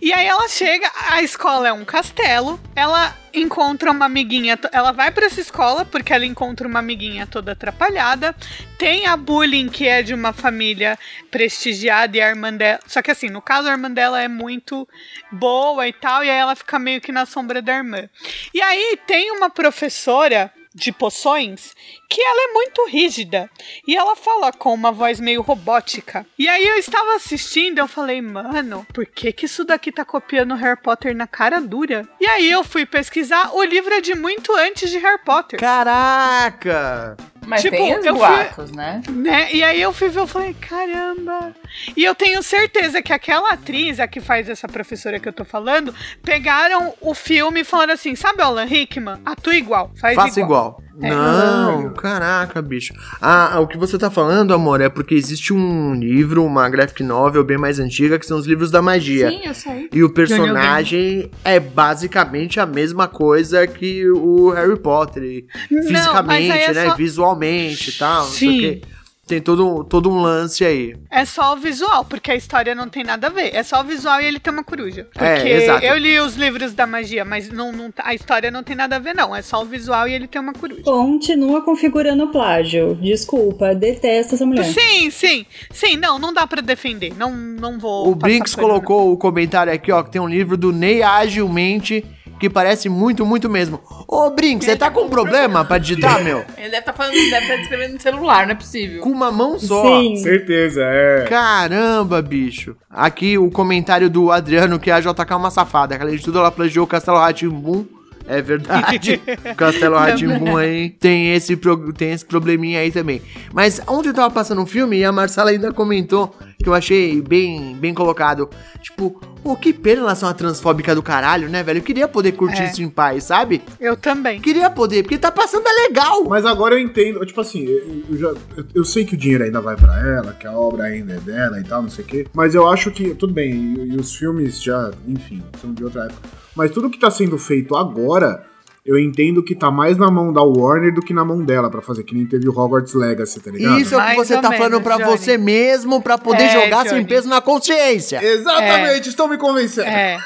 [0.00, 5.10] E aí ela chega, a escola é um castelo, ela encontra uma amiguinha, ela vai
[5.10, 8.34] pra essa escola porque ela encontra uma amiguinha toda atrapalhada.
[8.78, 10.98] Tem a bullying que é de uma família
[11.30, 14.88] prestigiada e a irmã dela, só que assim, no caso a irmã dela é muito
[15.30, 18.08] boa e tal, e aí ela fica meio que na sombra da irmã.
[18.52, 21.74] E aí tem uma professora de poções
[22.08, 23.50] que ela é muito rígida
[23.86, 26.26] e ela fala com uma voz meio robótica.
[26.38, 30.54] E aí eu estava assistindo, eu falei, mano, por que que isso daqui tá copiando
[30.54, 32.08] Harry Potter na cara dura?
[32.20, 35.58] E aí eu fui pesquisar, o livro é de muito antes de Harry Potter.
[35.58, 37.16] Caraca!
[37.46, 39.02] Mas Tipo, tem os eu fui- boatos, né?
[39.08, 39.52] Né?
[39.52, 41.54] E aí eu fui ver, eu falei, caramba.
[41.96, 45.44] E eu tenho certeza que aquela atriz, a que faz essa professora que eu tô
[45.44, 49.20] falando, pegaram o filme e falaram assim: sabe o Alan Rickman?
[49.24, 50.78] Atua igual, faz Faça igual.
[50.80, 50.89] igual.
[51.00, 51.08] É.
[51.10, 52.92] Não, caraca, bicho.
[53.20, 57.44] Ah, o que você tá falando, amor, é porque existe um livro, uma graphic novel
[57.44, 59.30] bem mais antiga, que são os livros da magia.
[59.30, 59.88] Sim, eu sei.
[59.92, 65.44] E o personagem é basicamente a mesma coisa que o Harry Potter.
[65.70, 66.88] Não, Fisicamente, é né?
[66.90, 68.24] só- Visualmente e tal.
[68.24, 68.58] não sei o Sim.
[68.60, 68.82] quê.
[69.30, 70.96] Tem todo, todo um lance aí.
[71.08, 73.54] É só o visual, porque a história não tem nada a ver.
[73.54, 75.06] É só o visual e ele tem uma coruja.
[75.12, 75.84] Porque É, exato.
[75.84, 78.98] eu li os livros da magia, mas não, não- a história não tem nada a
[78.98, 79.34] ver, não.
[79.36, 80.82] É só o visual e ele tem uma coruja.
[80.82, 82.96] Continua configurando plágio.
[83.00, 84.64] Desculpa, detesto essa mulher.
[84.64, 87.12] Sim, sim, sim, não, não dá pra defender.
[87.16, 88.08] Não, não vou.
[88.08, 92.04] O Brinks colocou o comentário aqui, ó, que tem um livro do Ney Agilmente
[92.38, 93.80] que parece muito, muito mesmo.
[94.08, 96.38] Ô, Brinks, você tá com problema pra digitar, meu?
[96.56, 99.00] Ele deve estar falando, deve estar escrevendo no celular, não é possível.
[99.02, 100.00] Com uma mão só.
[100.00, 100.16] Sim.
[100.16, 101.26] Certeza, é.
[101.28, 102.74] Caramba, bicho.
[102.88, 105.96] Aqui o comentário do Adriano que a JK é uma safada.
[106.00, 107.84] Além de tudo, ela plagiou o Castelo Ratimbum.
[108.28, 109.20] É verdade.
[109.56, 113.20] Castelo Ratimbum aí tem esse, pro- tem esse probleminha aí também.
[113.52, 117.20] Mas ontem eu tava passando um filme e a Marcela ainda comentou que eu achei
[117.22, 118.48] bem, bem colocado.
[118.82, 121.78] Tipo, pô, que pena relação à transfóbica do caralho, né, velho?
[121.78, 122.70] Eu queria poder curtir É.
[122.70, 123.62] isso em paz, sabe?
[123.80, 124.40] Eu também.
[124.40, 126.24] Queria poder, porque tá passando é legal.
[126.24, 129.44] Mas agora eu entendo, tipo assim, eu, eu já, eu, eu sei que o dinheiro
[129.44, 132.08] ainda vai pra ela, que a obra ainda é dela e tal, não sei o
[132.08, 132.26] quê.
[132.34, 136.04] Mas eu acho que, tudo bem, e, e os filmes já, enfim, são de outra
[136.04, 136.28] época.
[136.54, 138.44] Mas tudo que tá sendo feito agora,
[138.84, 141.82] eu entendo que tá mais na mão da Warner do que na mão dela pra
[141.82, 143.78] fazer, que nem teve o Hogwarts Legacy, tá ligado?
[143.80, 145.10] Isso é o que você tá menos, falando pra Johnny.
[145.18, 147.04] você mesmo, pra poder É, jogar sem Johnny.
[147.04, 148.24] peso na consciência.
[148.24, 149.88] Exatamente, estão me convencendo.
[149.88, 150.18] É.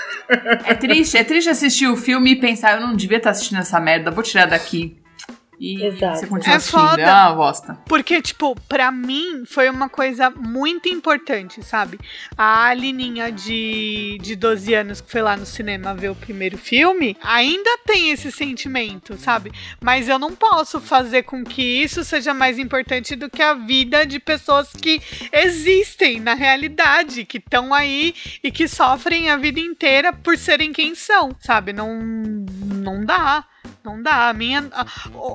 [0.65, 3.79] É triste, é triste assistir o filme e pensar, eu não devia estar assistindo essa
[3.81, 4.97] merda, vou tirar daqui.
[5.59, 6.19] E Exato.
[6.19, 7.03] você continua É foda.
[7.03, 7.79] é uma bosta.
[7.87, 11.99] Porque, tipo, pra mim foi uma coisa muito importante, sabe?
[12.37, 17.17] A Alininha de, de 12 anos que foi lá no cinema ver o primeiro filme
[17.23, 19.53] ainda tem esse sentimento, sabe?
[19.81, 24.05] Mas eu não posso fazer com que isso seja mais importante do que a vida
[24.05, 25.01] de pessoas que
[25.33, 30.95] existem na realidade, que estão aí e que sofrem a vida inteira por serem quem
[30.95, 31.73] são, sabe?
[31.73, 33.45] Não, não dá.
[33.85, 34.31] Não dá.
[34.31, 34.87] A minha, a,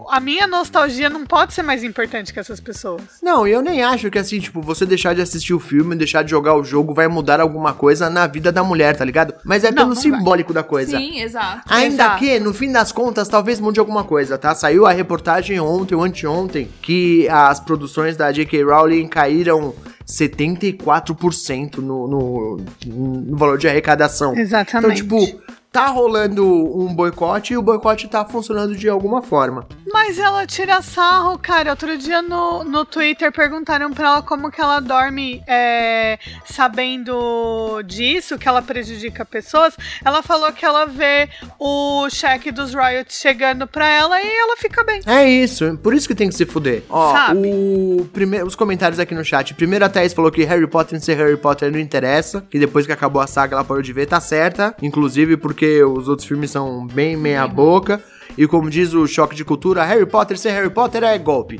[0.10, 3.02] a minha nostalgia não pode ser mais importante que essas pessoas.
[3.22, 6.24] Não, e eu nem acho que assim, tipo, você deixar de assistir o filme, deixar
[6.24, 9.36] de jogar o jogo vai mudar alguma coisa na vida da mulher, tá ligado?
[9.44, 10.04] Mas é Não, pelo não vai.
[10.04, 10.98] simbólico da coisa.
[10.98, 11.62] Sim, exato.
[11.70, 12.20] Ainda Exato.
[12.20, 14.56] que, no fim das contas, talvez mude alguma coisa, tá?
[14.56, 18.64] Saiu a reportagem ontem ou anteontem que as produções da J.K.
[18.64, 19.76] Rowling caíram
[20.08, 24.36] 74% no, no, no valor de arrecadação.
[24.36, 25.02] Exatamente.
[25.04, 29.68] Então, tipo, tá rolando um boicote e o boicote tá funcionando de alguma forma.
[29.92, 31.72] Mas ela tira sarro, cara.
[31.72, 38.38] Outro dia no, no Twitter perguntaram pra ela como que ela dorme é, sabendo disso,
[38.38, 39.76] que ela prejudica pessoas.
[40.04, 41.30] Ela falou que ela vê
[41.60, 45.02] o cheque dos royalties chegando pra ela e ela fica bem.
[45.06, 46.84] É isso, por isso que tem que se fuder.
[46.90, 47.40] Ó, Sabe?
[47.48, 49.54] o primeiro, os comentários aqui no chat.
[49.54, 52.92] Primeiro a Thaís falou que Harry Potter ser Harry Potter não interessa, que depois que
[52.92, 54.76] acabou a saga ela parou de ver, tá certa.
[54.82, 58.02] Inclusive porque os outros filmes são bem meia boca.
[58.38, 61.60] E como diz o Choque de Cultura, Harry Potter ser Harry Potter é golpe.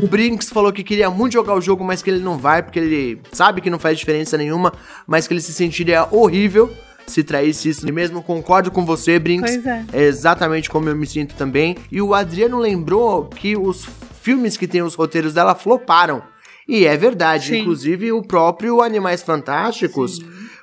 [0.00, 2.78] O Brinks falou que queria muito jogar o jogo, mas que ele não vai, porque
[2.78, 4.72] ele sabe que não faz diferença nenhuma,
[5.06, 6.72] mas que ele se sentiria horrível
[7.06, 7.86] se traísse isso.
[7.86, 9.56] E mesmo concordo com você, Brinks.
[9.56, 9.84] Pois é.
[9.92, 11.76] É exatamente como eu me sinto também.
[11.90, 13.86] E o Adriano lembrou que os
[14.20, 16.22] filmes que tem os roteiros dela floparam.
[16.66, 17.48] E é verdade.
[17.48, 17.60] Sim.
[17.60, 20.20] Inclusive, o próprio Animais Fantásticos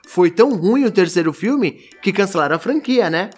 [0.10, 3.30] foi tão ruim o terceiro filme que cancelaram a franquia, né?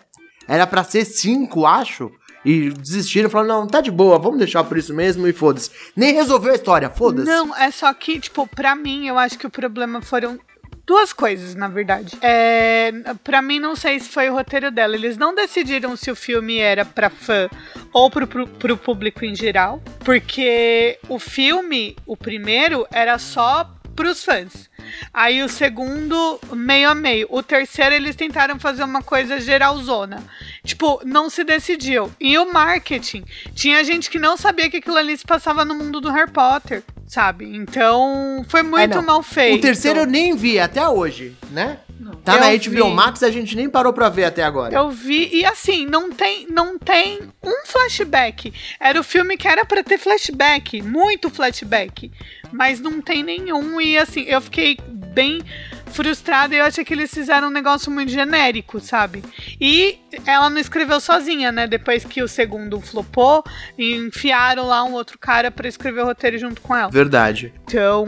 [0.48, 2.10] Era pra ser cinco, acho.
[2.46, 5.70] E desistiram, falaram, não, tá de boa, vamos deixar por isso mesmo e foda-se.
[5.96, 7.28] Nem resolveu a história, foda-se.
[7.28, 10.40] Não, é só que, tipo, pra mim, eu acho que o problema foram
[10.88, 12.18] duas coisas, na verdade.
[12.22, 14.96] É, pra mim, não sei se foi o roteiro dela.
[14.96, 17.50] Eles não decidiram se o filme era pra fã
[17.92, 19.82] ou pro, pro, pro público em geral.
[20.06, 24.71] Porque o filme, o primeiro, era só pros fãs.
[25.14, 27.28] Aí o segundo, meio a meio.
[27.30, 30.24] O terceiro, eles tentaram fazer uma coisa geralzona.
[30.64, 32.12] Tipo, não se decidiu.
[32.20, 33.24] E o marketing,
[33.54, 36.84] tinha gente que não sabia que aquilo ali se passava no mundo do Harry Potter,
[37.08, 37.56] sabe?
[37.56, 39.04] Então, foi muito não.
[39.04, 39.58] mal feito.
[39.58, 41.78] O terceiro eu nem vi até hoje, né?
[42.24, 42.70] Tá Eu na vi.
[42.70, 44.74] HBO Max, a gente nem parou pra ver até agora.
[44.76, 48.54] Eu vi, e assim, não tem, não tem um flashback.
[48.80, 52.12] Era o filme que era pra ter flashback, muito flashback.
[52.52, 54.78] Mas não tem nenhum, e assim, eu fiquei
[55.14, 55.42] bem
[55.92, 59.24] frustrada e eu achei que eles fizeram um negócio muito genérico, sabe?
[59.60, 61.68] E ela não escreveu sozinha, né?
[61.68, 63.44] Depois que o segundo flopou,
[63.78, 66.90] enfiaram lá um outro cara pra escrever o roteiro junto com ela.
[66.90, 67.54] Verdade.
[67.64, 68.06] Então,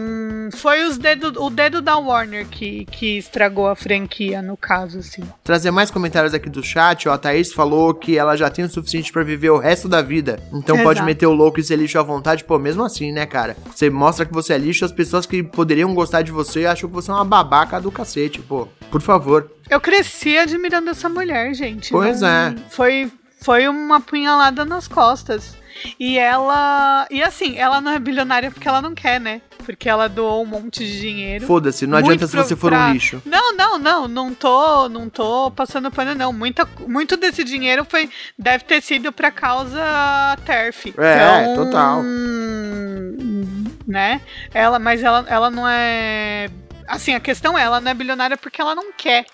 [0.53, 5.23] foi os dedo, o dedo da Warner que, que estragou a franquia, no caso, assim.
[5.43, 7.13] Trazer mais comentários aqui do chat, ó.
[7.13, 10.39] A Thaís falou que ela já tem o suficiente pra viver o resto da vida.
[10.53, 11.05] Então pode Exato.
[11.05, 12.43] meter o louco e ser lixo à vontade.
[12.43, 13.55] Pô, mesmo assim, né, cara?
[13.73, 16.95] Você mostra que você é lixo, as pessoas que poderiam gostar de você acham que
[16.95, 18.67] você é uma babaca do cacete, pô.
[18.91, 19.51] Por favor.
[19.69, 21.91] Eu cresci admirando essa mulher, gente.
[21.91, 22.55] Pois é.
[22.69, 23.11] Foi,
[23.41, 25.55] foi uma punhalada nas costas.
[25.99, 27.07] E ela.
[27.09, 29.41] E assim, ela não é bilionária porque ela não quer, né?
[29.65, 31.45] Porque ela doou um monte de dinheiro.
[31.45, 33.21] Foda-se, não adianta se você for um lixo.
[33.25, 36.33] Não, não, não, não tô, não tô passando pano não.
[36.33, 39.81] Muita, muito desse dinheiro foi deve ter sido pra causa
[40.45, 40.93] TERF.
[40.97, 42.03] É, Então, total.
[43.87, 44.21] Né?
[44.53, 46.49] Ela, mas ela, ela não é
[46.87, 49.25] assim, a questão é, ela não é bilionária porque ela não quer.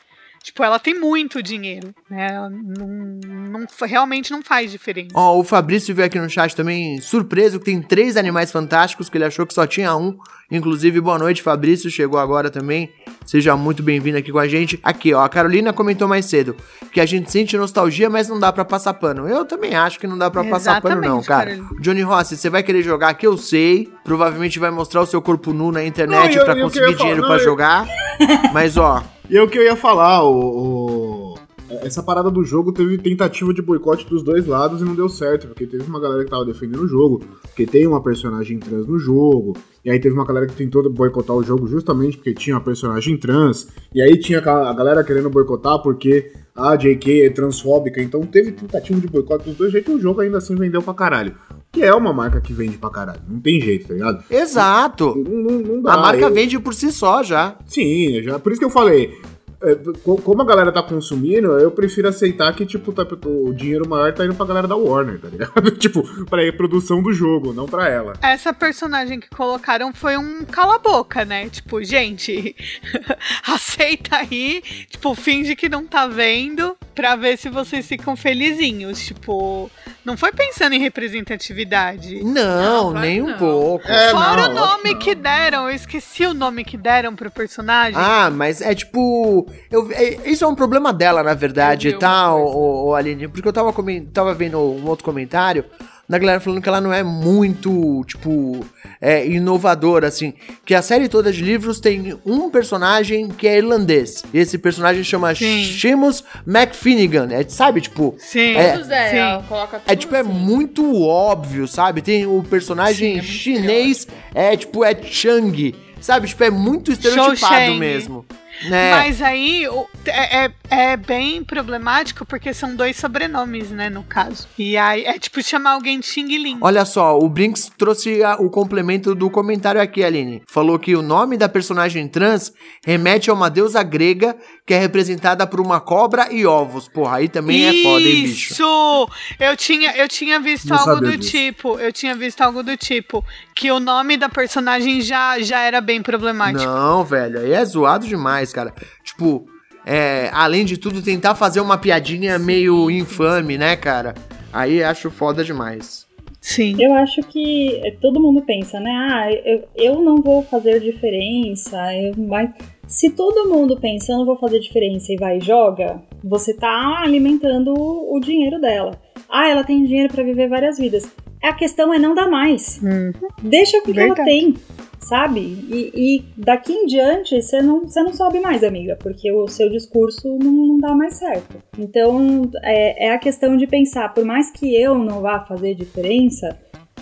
[0.49, 2.29] Tipo, ela tem muito dinheiro, né?
[2.33, 5.11] Ela não, não, realmente não faz diferença.
[5.13, 9.17] Ó, o Fabrício veio aqui no chat também surpreso que tem três animais fantásticos, que
[9.19, 10.17] ele achou que só tinha um.
[10.49, 12.91] Inclusive, boa noite, Fabrício, chegou agora também.
[13.27, 14.79] Seja muito bem-vindo aqui com a gente.
[14.81, 16.55] Aqui, ó, a Carolina comentou mais cedo
[16.91, 19.29] que a gente sente nostalgia, mas não dá para passar pano.
[19.29, 21.51] Eu também acho que não dá para passar pano não, cara.
[21.51, 21.79] Carolina.
[21.79, 23.87] Johnny Rossi, você vai querer jogar aqui, eu sei.
[24.03, 27.87] Provavelmente vai mostrar o seu corpo nu na internet para conseguir dinheiro para jogar.
[28.51, 31.35] Mas ó, e é o que eu ia falar, o, o,
[31.81, 35.47] essa parada do jogo teve tentativa de boicote dos dois lados e não deu certo,
[35.47, 38.97] porque teve uma galera que tava defendendo o jogo, porque tem uma personagem trans no
[38.97, 39.55] jogo,
[39.85, 43.17] e aí teve uma galera que tentou boicotar o jogo justamente porque tinha uma personagem
[43.17, 48.51] trans, e aí tinha a galera querendo boicotar porque a JK é transfóbica, então teve
[48.51, 51.35] tentativa de boicote dos dois jeitos e o jogo ainda assim vendeu pra caralho.
[51.71, 54.23] Que é uma marca que vende pra caralho, não tem jeito, tá ligado?
[54.29, 55.15] Exato!
[55.15, 55.93] Não, não, não dá.
[55.93, 56.33] A marca eu...
[56.33, 57.55] vende por si só já.
[57.65, 59.17] Sim, já, por isso que eu falei,
[59.61, 59.75] é,
[60.23, 64.23] como a galera tá consumindo, eu prefiro aceitar que, tipo, tá, o dinheiro maior tá
[64.23, 65.71] indo pra galera da Warner, tá ligado?
[65.77, 68.13] tipo, pra reprodução do jogo, não pra ela.
[68.21, 71.49] Essa personagem que colocaram foi um cala-boca, né?
[71.49, 72.55] Tipo, gente,
[73.45, 78.99] aceita aí, tipo, finge que não tá vendo pra ver se vocês ficam felizinhos.
[79.05, 79.69] Tipo,
[80.05, 82.23] não foi pensando em representatividade.
[82.23, 83.29] Não, não nem não.
[83.29, 83.87] um pouco.
[83.87, 87.95] É, Fora não, o nome que deram, eu esqueci o nome que deram pro personagem.
[87.97, 92.87] Ah, mas é tipo eu, é, isso é um problema dela, na verdade, tá, o,
[92.87, 93.27] o, Aline?
[93.27, 93.73] Porque eu tava,
[94.13, 95.65] tava vendo um outro comentário
[96.09, 98.65] da galera falando que ela não é muito, tipo,
[98.99, 100.33] é, inovadora, assim.
[100.65, 104.23] Que a série toda de livros tem um personagem que é irlandês.
[104.33, 105.63] E esse personagem chama Sim.
[105.63, 107.27] Seamus McFinnigan.
[107.31, 108.15] É, sabe, tipo.
[108.17, 109.47] Sim, é, todos é, sim.
[109.47, 110.29] coloca É tipo, é assim.
[110.29, 112.01] é muito óbvio, sabe?
[112.01, 115.75] Tem o personagem sim, é chinês, é tipo, é Chang.
[116.01, 116.27] Sabe?
[116.27, 118.25] Tipo, é muito estereotipado mesmo.
[118.67, 118.91] Né?
[118.91, 119.65] Mas aí
[120.05, 124.47] é, é, é, bem problemático porque são dois sobrenomes, né, no caso.
[124.57, 126.57] E aí é tipo chamar alguém de Xing Ling.
[126.61, 130.43] Olha só, o Brinks trouxe a, o complemento do comentário aqui, Aline.
[130.47, 132.51] Falou que o nome da personagem trans
[132.85, 134.35] remete a uma deusa grega
[134.65, 136.87] que é representada por uma cobra e ovos.
[136.87, 137.79] Porra, aí também Isso!
[137.79, 138.53] é foda, hein, bicho?
[138.53, 139.09] Isso!
[139.39, 141.31] Eu tinha, eu tinha visto Não algo do disso.
[141.31, 145.81] tipo, eu tinha visto algo do tipo, que o nome da personagem já, já era
[145.81, 146.63] bem problemático.
[146.63, 148.73] Não, velho, aí é zoado demais, cara.
[149.03, 149.45] Tipo,
[149.85, 154.13] é, além de tudo, tentar fazer uma piadinha meio infame, né, cara?
[154.51, 156.07] Aí acho foda demais.
[156.41, 156.75] Sim.
[156.79, 158.91] Eu acho que todo mundo pensa, né?
[158.91, 162.51] Ah, eu, eu não vou fazer diferença, eu, mas
[162.87, 167.01] se todo mundo pensa, eu não vou fazer diferença e vai e joga, você tá
[167.03, 168.91] alimentando o dinheiro dela.
[169.29, 171.11] Ah, ela tem dinheiro para viver várias vidas.
[171.43, 172.81] A questão é não dar mais.
[172.83, 173.11] Hum.
[173.43, 174.55] Deixa o que ela tem,
[174.99, 175.39] sabe?
[175.39, 179.69] E, e, daqui em diante você não, você não sobe mais, amiga, porque o seu
[179.69, 181.57] discurso não, não dá mais certo.
[181.77, 186.57] Então é, é a questão de pensar, por mais que eu não vá fazer diferença,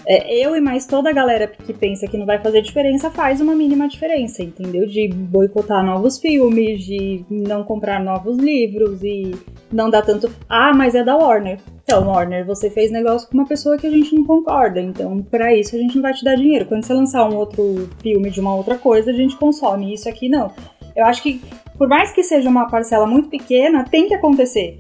[0.09, 3.41] é, eu e mais toda a galera que pensa que não vai fazer diferença faz
[3.41, 4.87] uma mínima diferença, entendeu?
[4.87, 9.35] De boicotar novos filmes, de não comprar novos livros e
[9.71, 10.31] não dar tanto.
[10.47, 11.59] Ah, mas é da Warner.
[11.83, 15.53] Então, Warner, você fez negócio com uma pessoa que a gente não concorda, então para
[15.53, 16.65] isso a gente não vai te dar dinheiro.
[16.65, 19.93] Quando você lançar um outro filme de uma outra coisa, a gente consome.
[19.93, 20.51] Isso aqui não.
[20.95, 21.41] Eu acho que,
[21.77, 24.77] por mais que seja uma parcela muito pequena, tem que acontecer.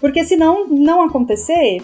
[0.00, 1.80] Porque se não, não acontecer,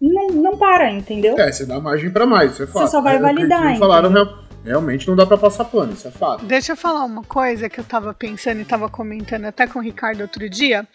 [0.00, 1.38] não, não para, entendeu?
[1.38, 2.86] É, você dá margem para mais, isso é fato.
[2.86, 6.06] Você só vai é, validar, é, falaram real, realmente não dá para passar pano, isso
[6.06, 6.44] é fato.
[6.44, 9.82] Deixa eu falar uma coisa que eu tava pensando e tava comentando até com o
[9.82, 10.86] Ricardo outro dia.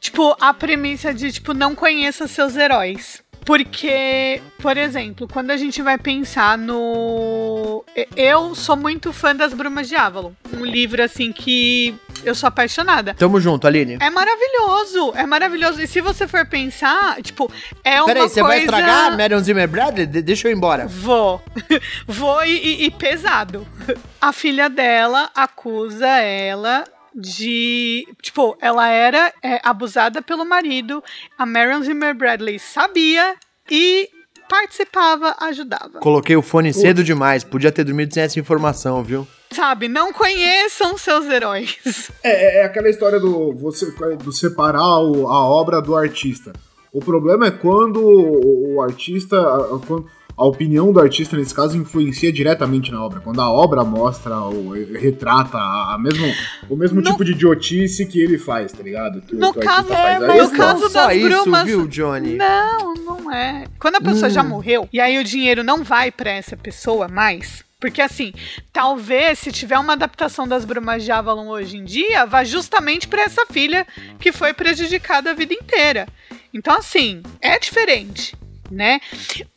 [0.00, 3.22] Tipo, a premissa de, tipo, não conheça seus heróis.
[3.44, 7.82] Porque, por exemplo, quando a gente vai pensar no.
[8.14, 10.32] Eu sou muito fã das Brumas de Avalon.
[10.52, 11.94] Um livro, assim, que
[12.24, 13.14] eu sou apaixonada.
[13.14, 13.98] Tamo junto, Aline.
[14.00, 15.80] É maravilhoso, é maravilhoso.
[15.80, 17.50] E se você for pensar, tipo,
[17.84, 18.34] é uma Peraí, coisa...
[18.34, 20.06] você vai estragar Marion Zimmer Bradley?
[20.06, 20.86] De deixa eu ir embora.
[20.86, 21.42] Vou.
[22.06, 23.66] Vou e, e, pesado.
[24.20, 28.06] A filha dela acusa ela de.
[28.22, 31.02] Tipo, ela era é, abusada pelo marido,
[31.36, 33.34] a Marion Zimmer Bradley sabia
[33.70, 34.08] e
[34.48, 36.00] participava, ajudava.
[36.00, 39.26] Coloquei o fone cedo demais, podia ter dormido sem essa informação, viu?
[39.50, 42.10] Sabe, não conheçam seus heróis.
[42.22, 43.90] É, é, é aquela história do, você,
[44.22, 46.52] do separar o, a obra do artista.
[46.92, 49.40] O problema é quando o, o artista.
[49.86, 50.06] Quando,
[50.38, 53.18] a opinião do artista, nesse caso, influencia diretamente na obra.
[53.18, 56.32] Quando a obra mostra ou retrata a mesmo,
[56.70, 57.10] o mesmo no...
[57.10, 59.20] tipo de idiotice que ele faz, tá ligado?
[59.22, 61.64] Que, no que caso, é, mas no caso das brumas...
[61.64, 62.36] viu, Johnny?
[62.36, 63.64] Não, não é.
[63.80, 64.30] Quando a pessoa hum.
[64.30, 68.32] já morreu, e aí o dinheiro não vai para essa pessoa mais, Porque assim,
[68.72, 73.22] talvez se tiver uma adaptação das Brumas de Avalon hoje em dia, vá justamente para
[73.22, 73.86] essa filha
[74.18, 76.08] que foi prejudicada a vida inteira.
[76.52, 78.37] Então assim, é diferente
[78.70, 79.00] né?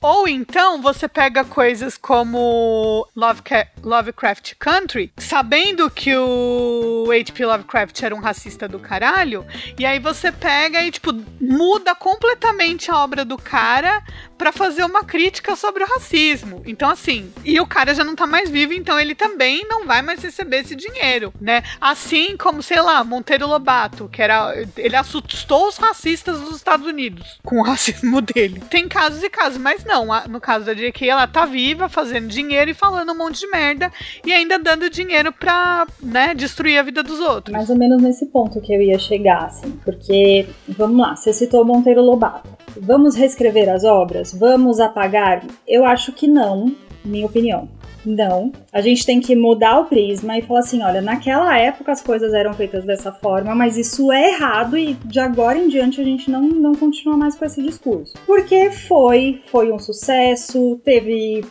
[0.01, 7.45] Ou então você pega coisas como Lovecraft, Country, sabendo que o H.P.
[7.45, 9.45] Lovecraft era um racista do caralho,
[9.77, 14.03] e aí você pega e, tipo, muda completamente a obra do cara
[14.37, 16.63] para fazer uma crítica sobre o racismo.
[16.65, 20.01] Então, assim, e o cara já não tá mais vivo, então ele também não vai
[20.01, 21.61] mais receber esse dinheiro, né?
[21.79, 24.53] Assim como, sei lá, Monteiro Lobato, que era.
[24.77, 28.61] Ele assustou os racistas dos Estados Unidos com o racismo dele.
[28.69, 30.07] Tem casos e casos, mas não.
[30.29, 33.91] No caso da J.K., ela tá viva, fazendo dinheiro e falando um monte de merda
[34.23, 37.51] e ainda dando dinheiro pra, né, destruir a vida dos outros.
[37.51, 41.65] Mais ou menos nesse ponto que eu ia chegar, assim, porque, vamos lá, você citou
[41.65, 42.47] Monteiro Lobato.
[42.79, 44.33] Vamos reescrever as obras?
[44.33, 45.43] Vamos apagar?
[45.67, 47.67] Eu acho que não, minha opinião.
[48.05, 48.51] Não.
[48.71, 52.33] A gente tem que mudar o prisma e falar assim: olha, naquela época as coisas
[52.33, 56.29] eram feitas dessa forma, mas isso é errado e de agora em diante a gente
[56.29, 58.13] não, não continua mais com esse discurso.
[58.25, 61.43] Porque foi, foi um sucesso, teve.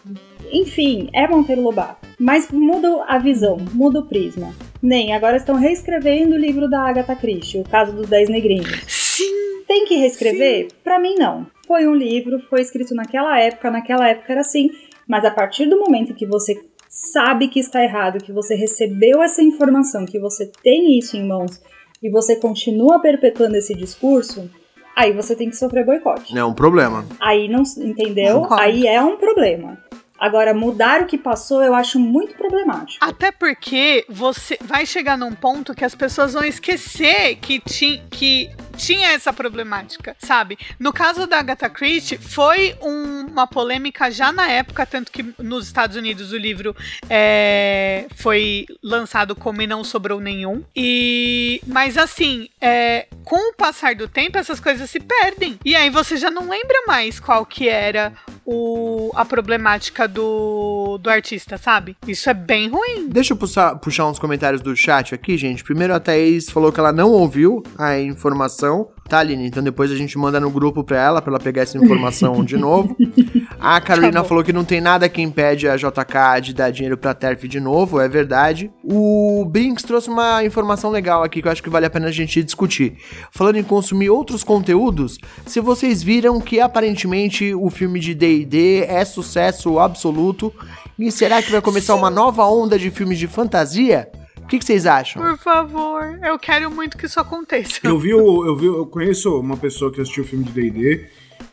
[0.53, 2.09] Enfim, é Monteiro Lobato.
[2.19, 4.53] Mas muda a visão, muda o prisma.
[4.83, 8.83] Nem, agora estão reescrevendo o livro da Agatha Christie, O Caso dos Dez Negrinhos.
[8.89, 9.63] Sim!
[9.67, 10.69] Tem que reescrever?
[10.83, 11.47] Para mim, não.
[11.67, 14.71] Foi um livro, foi escrito naquela época, naquela época era assim,
[15.11, 16.57] mas a partir do momento que você
[16.89, 21.61] sabe que está errado, que você recebeu essa informação, que você tem isso em mãos
[22.01, 24.49] e você continua perpetuando esse discurso,
[24.95, 26.39] aí você tem que sofrer boicote.
[26.39, 27.05] É um problema.
[27.19, 28.43] Aí não, entendeu?
[28.43, 28.63] Concordo.
[28.63, 29.79] Aí é um problema.
[30.17, 33.05] Agora, mudar o que passou eu acho muito problemático.
[33.05, 38.49] Até porque você vai chegar num ponto que as pessoas vão esquecer que, ti, que
[38.81, 40.59] tinha essa problemática, sabe?
[40.79, 45.67] No caso da Agatha Christie, foi um- uma polêmica já na época, tanto que nos
[45.67, 46.75] Estados Unidos o livro
[47.09, 50.65] é, foi lançado como e não sobrou nenhum.
[50.75, 55.59] E, mas assim, é, com o passar do tempo, essas coisas se perdem.
[55.65, 58.13] E aí você já não lembra mais qual que era
[58.47, 61.97] o, a problemática do, do artista, sabe?
[62.07, 63.09] Isso é bem ruim.
[63.09, 65.63] Deixa eu puxar, puxar uns comentários do chat aqui, gente.
[65.63, 68.70] Primeiro a Thaís falou que ela não ouviu a informação.
[69.09, 69.47] Tá, Aline?
[69.47, 72.57] Então depois a gente manda no grupo pra ela, pra ela pegar essa informação de
[72.57, 72.97] novo.
[73.59, 76.97] A Carolina Tá falou que não tem nada que impede a JK de dar dinheiro
[76.97, 78.71] pra TERF de novo, é verdade.
[78.83, 82.13] O Brinks trouxe uma informação legal aqui que eu acho que vale a pena a
[82.13, 82.97] gente discutir.
[83.31, 89.05] Falando em consumir outros conteúdos, se vocês viram que aparentemente o filme de D&D é
[89.05, 90.53] sucesso absoluto,
[90.99, 94.09] e será que vai começar uma nova onda de filmes de fantasia?
[94.51, 95.23] O que, que vocês acham?
[95.23, 97.79] Por favor, eu quero muito que isso aconteça.
[97.85, 101.07] Eu vi, o, eu vi, eu conheço uma pessoa que assistiu o filme de D&D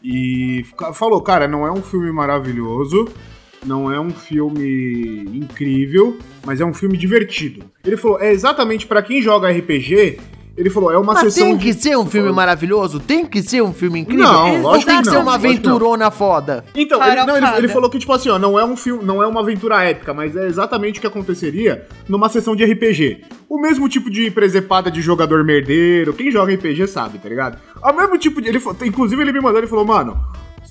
[0.03, 3.07] e falou, cara, não é um filme maravilhoso,
[3.63, 7.69] não é um filme incrível, mas é um filme divertido.
[7.85, 10.19] Ele falou, é exatamente pra quem joga RPG.
[10.57, 12.99] Ele falou, é uma Mas sessão tem que de- ser um filme maravilhoso?
[12.99, 14.23] Tem que ser um filme incrível?
[14.25, 15.35] Não, lógico tem que que ser não, uma não.
[15.37, 16.65] aventurona foda?
[16.73, 19.21] Então, ele, não, ele, ele falou que, tipo assim, ó, não é um filme, não
[19.21, 23.21] é uma aventura épica, mas é exatamente o que aconteceria numa sessão de RPG.
[23.47, 27.59] O mesmo tipo de presepada de jogador merdeiro, quem joga RPG sabe, tá ligado?
[27.83, 28.49] O mesmo tipo de.
[28.49, 30.17] Ele, inclusive, ele me mandou, ele falou, mano.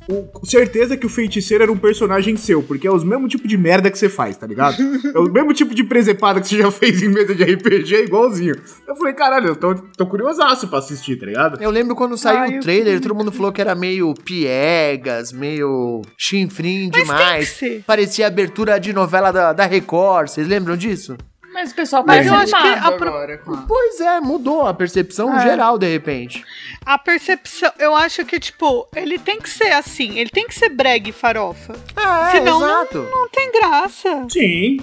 [0.09, 3.57] O- certeza que o feiticeiro era um personagem seu, porque é o mesmo tipo de
[3.57, 4.76] merda que você faz, tá ligado?
[5.14, 8.54] É o mesmo tipo de presepada que você já fez em mesa de RPG, igualzinho.
[8.86, 11.62] Eu falei, caralho, eu tô, tô curiosaço pra assistir, tá ligado?
[11.62, 16.02] Eu lembro quando saiu Ai, o trailer, todo mundo falou que era meio piegas, meio
[16.16, 17.59] chinfrim Mas demais.
[17.59, 17.84] tem que ser.
[17.86, 21.16] Parecia abertura de novela da, da Record, vocês lembram disso?
[21.57, 24.66] Mas o pessoal Mas eu acho que a pro- agora com a- Pois é, mudou
[24.66, 25.40] a percepção É.
[25.40, 26.44] geral de repente.
[26.84, 30.68] A percepção, eu acho que, tipo, ele tem que ser assim, ele tem que ser
[30.68, 31.72] brega e farofa.
[31.96, 32.98] É, Senão, não- exato.
[33.11, 34.26] Não tem graça.
[34.30, 34.76] Sim.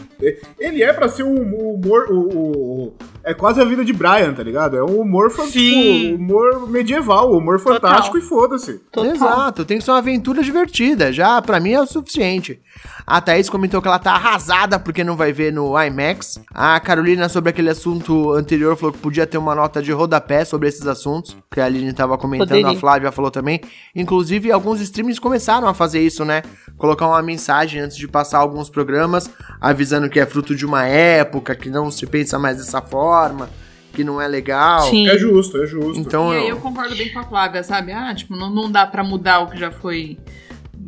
[0.60, 2.08] Ele é pra ser um um humor.
[2.10, 2.94] O, o- o-
[3.24, 4.76] é quase a vida de Brian, tá ligado?
[4.76, 5.48] É um humor, Sim.
[5.52, 8.80] tipo, humor medieval, humor fantástico e foda-se.
[8.92, 9.14] Total.
[9.14, 11.12] Exato, tem que ser uma aventura divertida.
[11.14, 12.60] Já, pra mim, é o suficiente.
[13.06, 16.40] A Thaís comentou que ela tá arrasada porque não vai ver no IMAX.
[16.66, 20.70] A Carolina, sobre aquele assunto anterior, falou que podia ter uma nota de rodapé sobre
[20.70, 21.36] esses assuntos.
[21.52, 22.70] Que a Aline tava comentando, Poderia.
[22.70, 23.60] a Flávia falou também.
[23.94, 26.42] Inclusive, alguns streamings começaram a fazer isso, né?
[26.78, 31.54] Colocar uma mensagem antes de passar alguns programas, avisando que é fruto de uma época,
[31.54, 33.50] que não se pensa mais dessa forma,
[33.92, 34.84] que não é legal.
[34.90, 35.10] Sim.
[35.10, 36.00] É justo, é justo.
[36.00, 37.92] Então, E aí eu- eu concordo bem com a Flávia, sabe?
[37.92, 40.18] Ah, tipo, não, não dá pra mudar o que já foi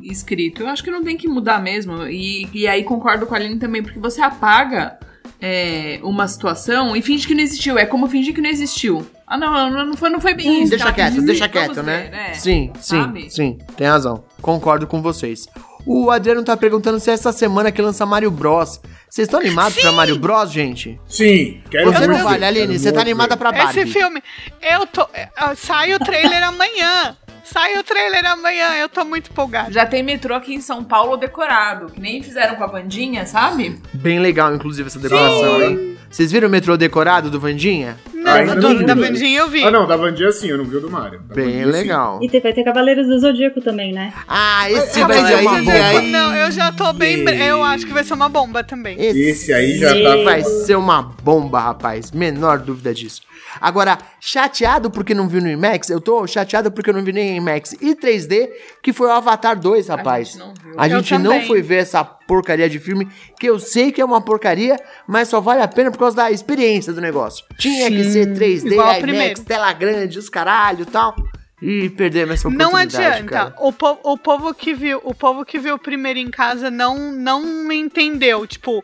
[0.02, 0.62] escrito.
[0.64, 2.08] Eu acho que não tem que mudar mesmo.
[2.08, 4.98] E, e aí concordo com a Aline também, porque você apaga
[5.42, 7.78] é, uma situação e finge que não existiu.
[7.78, 9.06] É como fingir que não existiu.
[9.28, 10.70] Ah, não, não, foi, não foi bem isso.
[10.70, 10.94] Deixa tá?
[10.94, 12.10] quieto, deixa quieto, né?
[12.12, 12.34] ver, é.
[12.34, 13.30] Sim, sim, Sabe?
[13.30, 14.24] sim, tem razão.
[14.42, 15.48] Concordo com vocês.
[15.88, 18.80] O Adriano tá perguntando se é essa semana que lança Mario Bros.
[19.08, 21.00] Vocês estão animados pra Mario Bros, gente?
[21.08, 23.40] Sim, quero Você não vale, quero Aline, você tá animada ver.
[23.40, 23.82] pra Barbie.
[23.82, 24.22] Esse filme,
[24.62, 25.08] eu tô.
[25.14, 27.16] eh, Sai o trailer amanhã.
[27.46, 29.72] Sai o trailer amanhã, eu tô muito empolgada.
[29.72, 33.80] Já tem metrô aqui em São Paulo decorado, que nem fizeram com a Vandinha, sabe?
[33.94, 35.96] Bem legal, inclusive, essa decoração, hein?
[36.10, 37.98] Vocês viram o metrô decorado do Vandinha?
[38.26, 39.64] Não, Ainda do, não vi, da Vandinha eu vi.
[39.64, 41.20] Ah, não, da Vandinha sim, eu não vi o do Mario.
[41.22, 41.72] Da Bem Vandinha, sim.
[41.72, 42.20] legal.
[42.24, 44.12] E vai ter Cavaleiros do Zodíaco também, né?
[44.28, 45.72] Ah, esse Ah, vai ser uma e bomba.
[45.74, 47.24] aí- Não, eu já tô bem.
[47.24, 48.98] bre- Eu acho que vai ser uma bomba também.
[49.00, 52.12] Esse aí já tá- vai ser uma bomba, rapaz.
[52.12, 53.22] Menor dúvida disso.
[53.62, 57.30] Agora, chateado porque não viu no IMAX, eu tô chateado porque eu não vi nem
[57.30, 58.50] em IMAX e 3D,
[58.84, 60.30] que foi o Avatar 2, rapaz.
[60.30, 60.74] gente não viu.
[60.78, 63.08] A Eu gente não foi ver essa porcaria de filme,
[63.40, 64.76] que eu sei que é uma porcaria,
[65.08, 67.46] mas só vale a pena por causa da experiência do negócio.
[67.58, 69.42] Tinha que ser 3D, igual o IMAX, primeiro.
[69.44, 71.16] tela grande, os caralho e tal.
[71.62, 73.32] E perdemos essa Não oportunidade, adianta.
[73.32, 73.56] cara.
[73.60, 77.14] O, po- o povo que viu, o povo que viu o primeiro em casa não
[77.14, 78.84] não entendeu, tipo,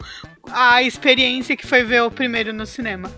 [0.49, 3.11] a experiência que foi ver o primeiro no cinema.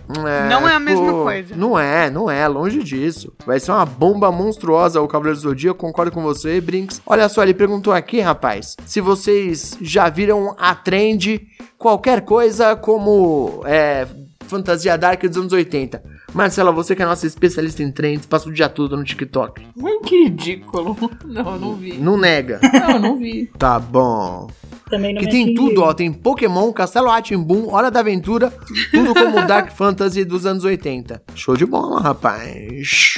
[0.50, 1.54] Não é a mesma coisa.
[1.54, 3.32] Não é, não é, longe disso.
[3.46, 7.00] Vai ser uma bomba monstruosa o Cavaleiro do Zodíaco, concordo com você, Brinks.
[7.06, 11.40] Olha só, ele perguntou aqui, rapaz, se vocês já viram a trend
[11.78, 14.06] qualquer coisa como é,
[14.46, 16.02] fantasia dark dos anos 80.
[16.32, 19.62] Marcela, você que é nossa especialista em trends, passa o dia todo no TikTok.
[19.76, 20.96] Hum, que ridículo.
[21.24, 21.94] Não, eu não vi.
[21.94, 22.60] Não nega.
[22.72, 23.46] Não, eu não vi.
[23.58, 24.48] Tá bom.
[24.90, 25.68] Também não Que me tem atingiu.
[25.70, 25.94] tudo, ó.
[25.94, 28.52] Tem Pokémon, Castelo Atimbum, Hora da Aventura,
[28.90, 31.22] tudo como Dark Fantasy dos anos 80.
[31.34, 33.14] Show de bola, rapaz.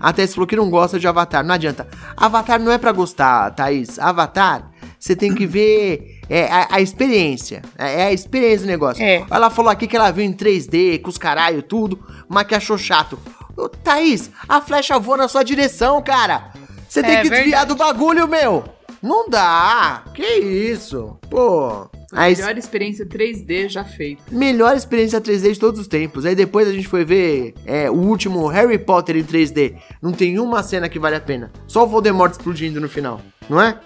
[0.00, 1.44] A Tess falou que não gosta de Avatar.
[1.44, 1.86] Não adianta.
[2.16, 3.98] Avatar não é pra gostar, Thaís.
[3.98, 7.62] Avatar, você tem que ver é, a, a experiência.
[7.78, 9.02] É, é a experiência do negócio.
[9.02, 9.24] É.
[9.30, 11.98] Ela falou aqui que ela viu em 3D, com os caralho, tudo,
[12.28, 13.18] mas que achou chato.
[13.56, 16.52] Ô, Thaís, a flecha voa na sua direção, cara.
[16.88, 17.66] Você tem É que desviar verdade.
[17.68, 18.64] do bagulho, meu.
[19.02, 20.04] Não dá.
[20.14, 21.16] Que isso?
[21.30, 21.88] Pô.
[22.12, 24.22] A es- Melhor experiência 3D já feita.
[24.32, 26.24] melhor experiência 3D de todos os tempos.
[26.24, 29.74] Aí depois a gente foi ver é, o último Harry Potter em 3D.
[30.02, 31.52] Não tem uma cena que vale a pena.
[31.66, 33.78] Só o Voldemort explodindo no final, não é?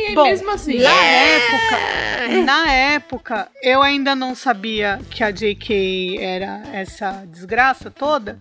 [0.00, 0.78] E Bom, mesmo assim.
[0.78, 8.38] Na época, na época, eu ainda não sabia que a JK era essa desgraça toda.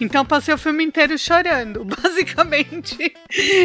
[0.00, 1.84] Então passei o filme inteiro chorando.
[2.02, 3.14] Basicamente,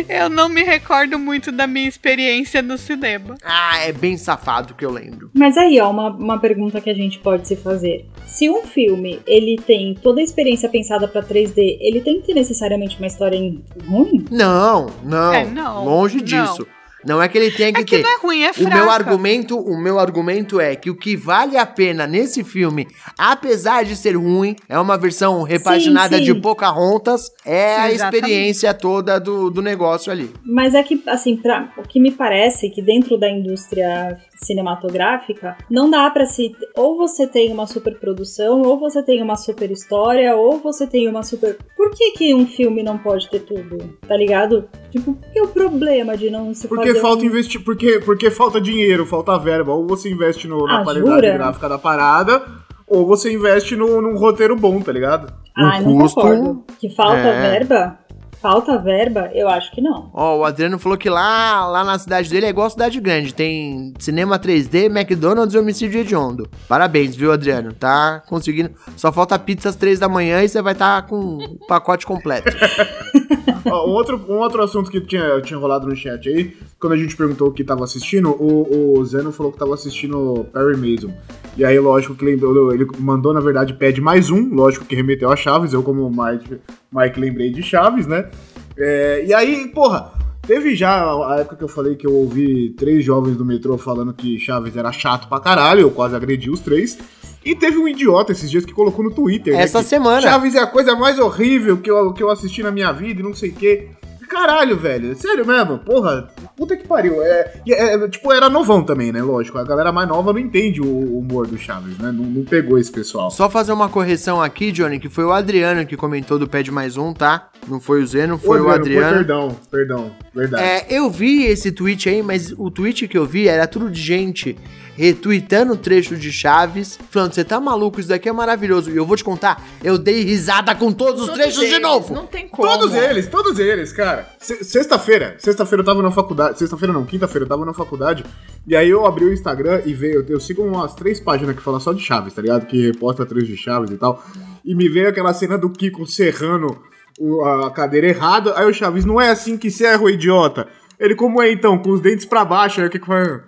[0.10, 3.36] eu não me recordo muito da minha experiência no cinema.
[3.44, 5.32] Ah, é bem safado que eu lembro.
[5.34, 8.06] Mas aí, ó, uma, uma pergunta que a gente pode se fazer.
[8.28, 12.34] Se um filme, ele tem toda a experiência pensada pra 3D, ele tem que ter
[12.34, 14.26] necessariamente uma história em- ruim?
[14.30, 15.34] Não, não.
[15.34, 16.24] É, não, Longe não.
[16.26, 16.68] disso.
[17.06, 18.04] Não é que ele tenha que É que ter.
[18.04, 18.76] não é ruim, é O fraca.
[18.76, 22.86] meu argumento, o meu argumento é que o que vale a pena nesse filme,
[23.18, 26.24] apesar de ser ruim, é uma versão repaginada sim.
[26.24, 30.32] de Pocahontas, é a experiência toda do, do negócio ali.
[30.44, 35.90] Mas é que, assim, pra, o que me parece que dentro da indústria cinematográfica, não
[35.90, 36.52] dá pra se.
[36.76, 41.08] Ou você tem uma super produção, ou você tem uma super história, ou você tem
[41.08, 41.58] uma super.
[41.76, 43.78] Por que, que um filme não pode ter tudo?
[44.08, 44.68] Tá ligado?
[44.92, 47.26] Tipo, que o problema de não se Porque fazer falta um...
[47.26, 49.74] investir, porque, porque falta dinheiro, falta verba.
[49.74, 51.34] Ou você investe no- na Ah, qualidade jura?
[51.34, 52.42] gráfica da parada,
[52.88, 55.32] ou você investe no, num roteiro bom, tá ligado?
[55.58, 56.64] Um não custo- concordo.
[56.80, 57.52] Que falta É.
[57.52, 58.00] verba?
[58.48, 59.30] Falta verba?
[59.34, 60.10] Eu acho que não.
[60.14, 63.34] Ó, o Adriano falou que lá, lá na cidade dele é igual cidade grande.
[63.34, 66.48] Tem cinema 3D, McDonald's e homicídio hediondo.
[66.66, 67.74] Parabéns, viu, Adriano?
[67.74, 68.72] Tá conseguindo.
[68.96, 72.50] Só falta pizza às 3 da manhã e você vai estar com o pacote completo.
[73.70, 76.98] Ó, um, outro, um outro assunto que tinha, tinha rolado no chat aí, quando a
[76.98, 81.12] gente perguntou o que tava assistindo, o, o Zeno falou que tava assistindo Perry Mason.
[81.58, 85.30] E aí, lógico que lembrou, ele mandou, na verdade, pede mais um, lógico que remeteu
[85.30, 86.60] a Chaves, eu como Mike,
[86.92, 88.30] Mike lembrei de Chaves, né?
[88.78, 90.12] É, e aí, porra,
[90.46, 94.14] teve já a época que eu falei que eu ouvi três jovens do metrô falando
[94.14, 96.98] que Chaves era chato pra caralho, eu quase agredi os três.
[97.44, 99.54] E teve um idiota esses dias que colocou no Twitter.
[99.54, 100.22] né, Essa que semana.
[100.22, 103.24] Chaves é a coisa mais horrível que eu, que eu assisti na minha vida e
[103.24, 103.88] não sei o quê.
[104.28, 105.16] Caralho, velho.
[105.16, 105.80] Sério mesmo?
[105.80, 107.22] Porra, puta que pariu.
[107.22, 109.22] É, e é, tipo, era novão também, né?
[109.22, 109.58] Lógico.
[109.58, 112.12] A galera mais nova não entende o humor do Chaves, né?
[112.12, 113.32] Não, não pegou esse pessoal.
[113.32, 116.98] Só fazer uma correção aqui, Johnny, que foi o Adriano que comentou do Pede Mais
[116.98, 117.50] Um, tá?
[117.68, 119.16] Não foi o Zeno, foi o Adriano.
[119.18, 120.12] perdão, perdão.
[120.34, 120.64] Verdade.
[120.64, 124.02] É, eu vi esse tweet aí, mas o tweet que eu vi era tudo de
[124.02, 124.58] gente
[124.98, 128.90] retweetando o trecho de Chaves, falando: você tá maluco, isso daqui é maravilhoso.
[128.92, 131.80] E eu vou te contar, eu dei risada com todos os Todos trechos de eles,
[131.82, 132.14] novo.
[132.14, 132.68] Não tem como.
[132.68, 134.28] Todos eles, todos eles, cara.
[134.40, 136.58] Se- Sexta-feira, sexta-feira eu tava na faculdade.
[136.60, 138.26] Sexta-feira não, quinta-feira eu tava na faculdade.
[138.68, 140.26] E aí eu abri o Instagram e veio.
[140.28, 142.66] Eu sigo umas três páginas que falam só de Chaves, tá ligado?
[142.66, 144.24] Que reposta trechos de Chaves e tal.
[144.66, 146.78] E me veio aquela cena do Kiko serrando
[147.20, 148.54] o- a cadeira errada.
[148.58, 150.68] Aí o Chaves, não é assim que serra, o idiota.
[151.00, 151.78] Ele, como é então?
[151.78, 153.40] Com os dentes pra baixo, aí o que que foi?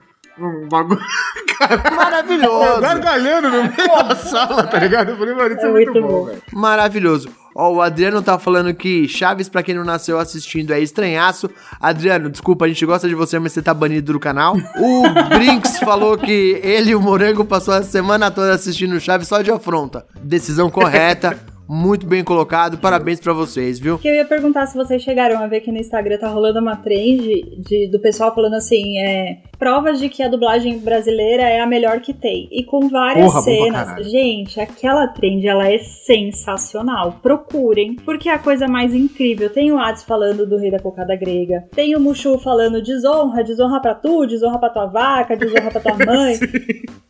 [0.42, 1.00] Um bagulho.
[1.96, 2.82] Maravilhoso.
[2.82, 5.10] Gargalhando no meio da sala, tá ligado?
[5.12, 6.26] Eu falei, mano, isso é, É muito, muito bom, bom.
[6.26, 6.42] velho.
[6.54, 7.30] Maravilhoso.
[7.56, 11.50] Ó, o Adriano tá falando que Chaves, pra quem não nasceu assistindo, é estranhaço.
[11.82, 14.56] Adriano, desculpa, a gente gosta de você, mas você tá banido do canal.
[14.78, 15.04] O
[15.36, 19.52] Brinks falou que ele e o Morango passou a semana toda assistindo Chaves só de
[19.52, 20.06] afronta.
[20.24, 21.38] Decisão correta,
[21.68, 23.98] muito bem colocado, parabéns pra vocês, viu?
[23.98, 26.78] Que eu ia perguntar se vocês chegaram a ver que no Instagram tá rolando uma
[26.78, 31.68] trend de, do pessoal falando assim, é, provas de que a dublagem brasileira é a
[31.68, 32.48] melhor que tem.
[32.50, 34.10] E com várias Porra, cenas.
[34.10, 37.20] Gente, aquela trend, ela é sensacional.
[37.22, 39.50] Procurem, porque é a coisa mais incrível.
[39.50, 41.66] Tem o Hades falando do rei da cocada grega.
[41.76, 45.98] Tem o Mushu falando desonra, desonra pra tu, desonra pra tua vaca, desonra pra tua
[46.06, 46.40] mãe.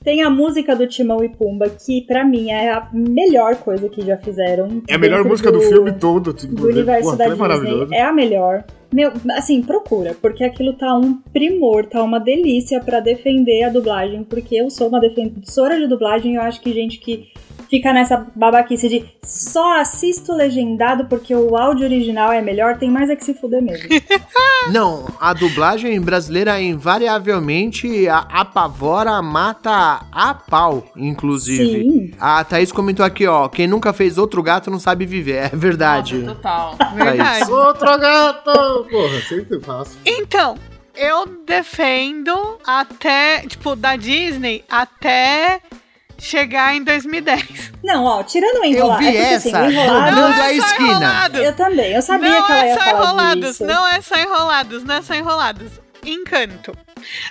[0.04, 4.02] Tem a música do Timão e Pumba, que pra mim é a melhor coisa que
[4.02, 4.82] já fizeram.
[4.88, 6.34] É a melhor música do, filme todo.
[6.34, 7.82] do universo Porra, da é maravilhoso.
[7.82, 8.64] Disney é a melhor.
[8.92, 14.24] Meu, assim, procura, porque aquilo tá um primor, tá uma delícia pra defender a dublagem,
[14.24, 17.32] porque eu sou uma defensora de dublagem eu acho que gente que
[17.70, 23.10] fica nessa babaquice de só assisto legendado porque o áudio original é melhor, tem mais
[23.10, 23.88] é que se fuder mesmo.
[24.72, 31.84] Não, a dublagem brasileira invariavelmente a- apavora, mata a pau, inclusive.
[31.84, 32.14] Sim.
[32.20, 35.46] A Thaís comentou aqui, ó, quem nunca fez outro gato não sabe viver.
[35.46, 36.18] É verdade.
[36.18, 36.76] Nossa, total.
[36.96, 37.52] Verdade.
[37.52, 38.88] Outro gato!
[38.90, 39.98] Porra, sempre faço.
[40.06, 40.56] Então,
[40.96, 45.62] eu defendo até, tipo, da Disney até
[46.20, 47.72] chegar em 2010.
[47.84, 49.00] Não, ó, tirando o Eu enrolado.
[49.00, 49.60] vi é essa.
[49.60, 50.90] assim, o enrolado, Não, é só esquina.
[50.90, 51.40] enrolados.
[51.42, 53.66] eu também, eu sabia não que ela é ia só falar enrolados, disso.
[53.66, 55.72] não é só enrolados, não é só enrolados.
[56.06, 56.72] Encanto.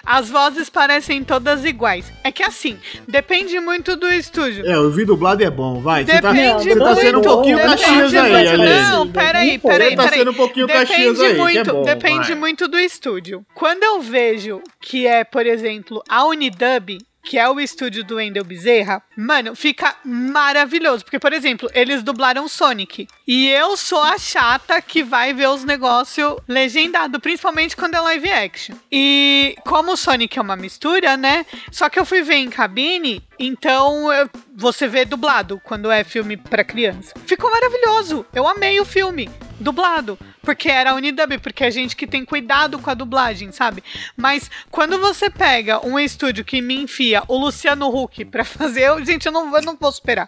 [0.04, 2.12] As vozes parecem todas iguais.
[2.22, 2.78] É que assim,
[3.08, 4.66] depende muito do estúdio.
[4.66, 6.04] É, eu vi dublado é bom, vai.
[6.04, 7.00] Você tá, Depende você tá muito.
[7.00, 8.48] sendo um pouquinho depende Caxias aí.
[8.48, 8.66] Alice.
[8.82, 9.62] Não, peraí, Muito.
[9.68, 10.18] peraí, Você tá peraí.
[10.18, 12.34] sendo um pouquinho Caxias Depende aí, que muito, é bom, depende vai.
[12.34, 13.44] muito do estúdio.
[13.54, 16.98] Quando eu vejo que é, por exemplo, a Unidub,
[17.28, 21.04] que é o estúdio do Wendel Bezerra, mano, fica maravilhoso.
[21.04, 23.06] Porque, por exemplo, eles dublaram Sonic.
[23.26, 28.30] E eu sou a chata que vai ver os negócios legendado, principalmente quando é live
[28.30, 28.74] action.
[28.90, 31.44] E como o Sonic é uma mistura, né?
[31.70, 36.38] Só que eu fui ver em cabine, então eu- você vê dublado quando é filme
[36.38, 37.12] pra criança.
[37.26, 38.24] Ficou maravilhoso.
[38.34, 39.28] Eu amei o filme
[39.60, 40.18] dublado,
[40.48, 43.84] porque era a Unidub, porque é gente que tem cuidado com a dublagem, sabe?
[44.16, 49.04] Mas quando você pega um estúdio que me enfia o Luciano Huck pra fazer, eu,
[49.04, 50.26] gente, eu não, eu não vou superar.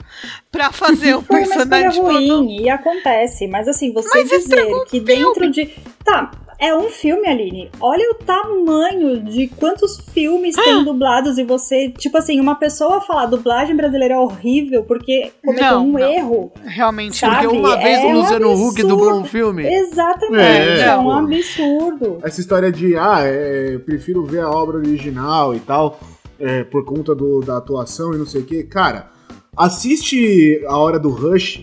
[0.53, 3.49] Pra fazer o Foi uma escolha personagem ruim, e acontece.
[3.49, 5.75] Mas assim, você Mas dizer que dentro de.
[6.05, 6.31] Tá,
[6.61, 7.71] é um filme, Aline.
[7.81, 10.63] Olha o tamanho de quantos filmes Ah!
[10.63, 11.89] tem dublados e você.
[11.91, 15.99] Tipo assim, uma pessoa falar dublagem brasileira é horrível porque cometeu Não, um não.
[16.01, 16.53] erro.
[16.63, 17.43] realmente Sabe?
[17.47, 19.67] Porque uma vez é o um Luciano Huck dublou um filme.
[19.67, 21.11] Exatamente, É, é, um pô.
[21.13, 22.19] absurdo.
[22.23, 25.99] Essa história de, ah, é, eu prefiro ver a obra original e tal,
[26.39, 28.63] é, por conta do- da atuação e não sei o que.
[28.65, 29.09] Cara,
[29.57, 31.63] assiste a hora do Rush.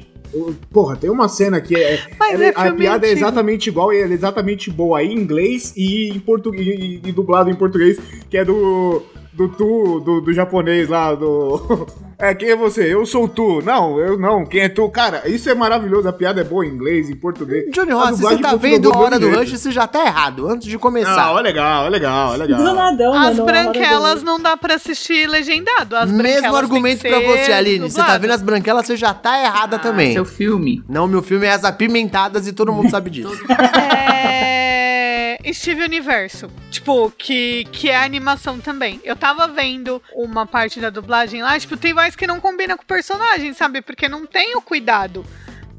[0.71, 1.99] Porra, tem uma cena que é.
[2.19, 3.25] Mas ela- é a filme piada é antigo.
[3.25, 7.49] exatamente igual e ela é exatamente boa em inglês e em português e, e dublado
[7.49, 7.97] em português,
[8.29, 9.03] que é do.
[9.37, 11.87] Do tu, do, do japonês lá, do.
[12.19, 12.91] É, quem é você?
[12.91, 13.61] Eu sou tu.
[13.63, 14.43] Não, eu não.
[14.43, 14.89] Quem é tu?
[14.89, 16.09] Cara, isso é maravilhoso.
[16.09, 17.65] A piada é boa em inglês, em português.
[17.71, 20.67] Johnny Ross, se você tá vendo a hora do Rush, você já tá errado, antes
[20.67, 21.27] de começar.
[21.27, 22.57] Não, é legal, é legal, é legal.
[22.59, 23.45] Do nadão, As mano.
[23.45, 25.95] branquelas não dá pra assistir legendado.
[25.95, 27.87] As Mesmo argumento pra você, Aline.
[27.87, 28.21] Você tá dublado.
[28.23, 30.13] vendo as branquelas, você já tá errada também.
[30.13, 30.83] Seu filme.
[30.89, 33.37] Não, meu filme é As Apimentadas e todo mundo sabe disso.
[34.27, 34.46] É...
[35.53, 36.49] Steve Universo.
[36.71, 38.99] Tipo, que, que é animação também.
[39.03, 42.83] Eu tava vendo uma parte da dublagem lá, tipo, tem voz que não combina com
[42.83, 43.81] o personagem, sabe?
[43.81, 45.25] Porque não tem o cuidado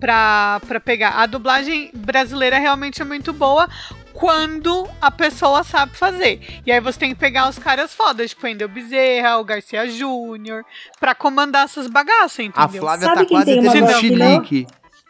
[0.00, 1.10] pra, pra pegar.
[1.20, 3.68] A dublagem brasileira realmente é muito boa
[4.12, 6.40] quando a pessoa sabe fazer.
[6.66, 10.64] E aí você tem que pegar os caras fodas, tipo, Endel Bezerra, o Garcia Júnior,
[10.98, 12.64] pra comandar essas bagaças, entendeu?
[12.64, 14.66] A Flávia Sabe tá quem quase tendo voz que não- chilique.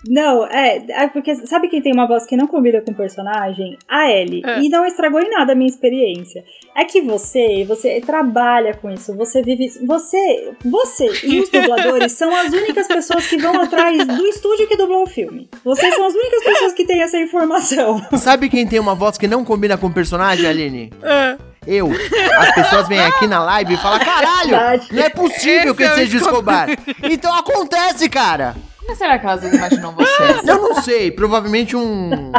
[0.07, 3.77] Não, é, é porque sabe quem tem uma voz que não combina com o personagem?
[3.89, 4.43] A Ellie.
[4.45, 4.61] É.
[4.61, 6.45] E não estragou em nada a minha experiência.
[6.77, 9.69] É que você, você trabalha com isso, você vive.
[9.85, 14.77] Você, você e os dubladores são as únicas pessoas que vão atrás do estúdio que
[14.77, 15.49] dublou o filme.
[15.65, 18.01] Vocês são as únicas pessoas que têm essa informação.
[18.17, 20.93] Sabe quem tem uma voz que não combina com o personagem, Aline?
[21.03, 21.37] Ah,
[21.67, 21.91] Eu.
[22.39, 25.95] As pessoas vêm aqui na live e falam: caralho, não é possível que é o
[25.97, 26.69] seja o Escobar.
[27.03, 28.55] Então acontece, cara.
[28.89, 30.51] Como será que elas imaginam você?
[30.51, 32.33] Eu não sei, provavelmente um,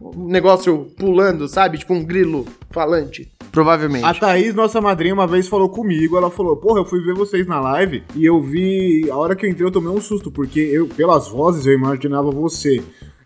[0.00, 1.78] um negócio pulando, sabe?
[1.78, 3.28] Tipo um grilo falante.
[3.50, 4.04] Provavelmente.
[4.04, 7.44] A Thaís, nossa madrinha, uma vez falou comigo, ela falou, porra, eu fui ver vocês
[7.44, 10.60] na live e eu vi, a hora que eu entrei eu tomei um susto, porque
[10.60, 12.80] eu, pelas vozes, eu imaginava você.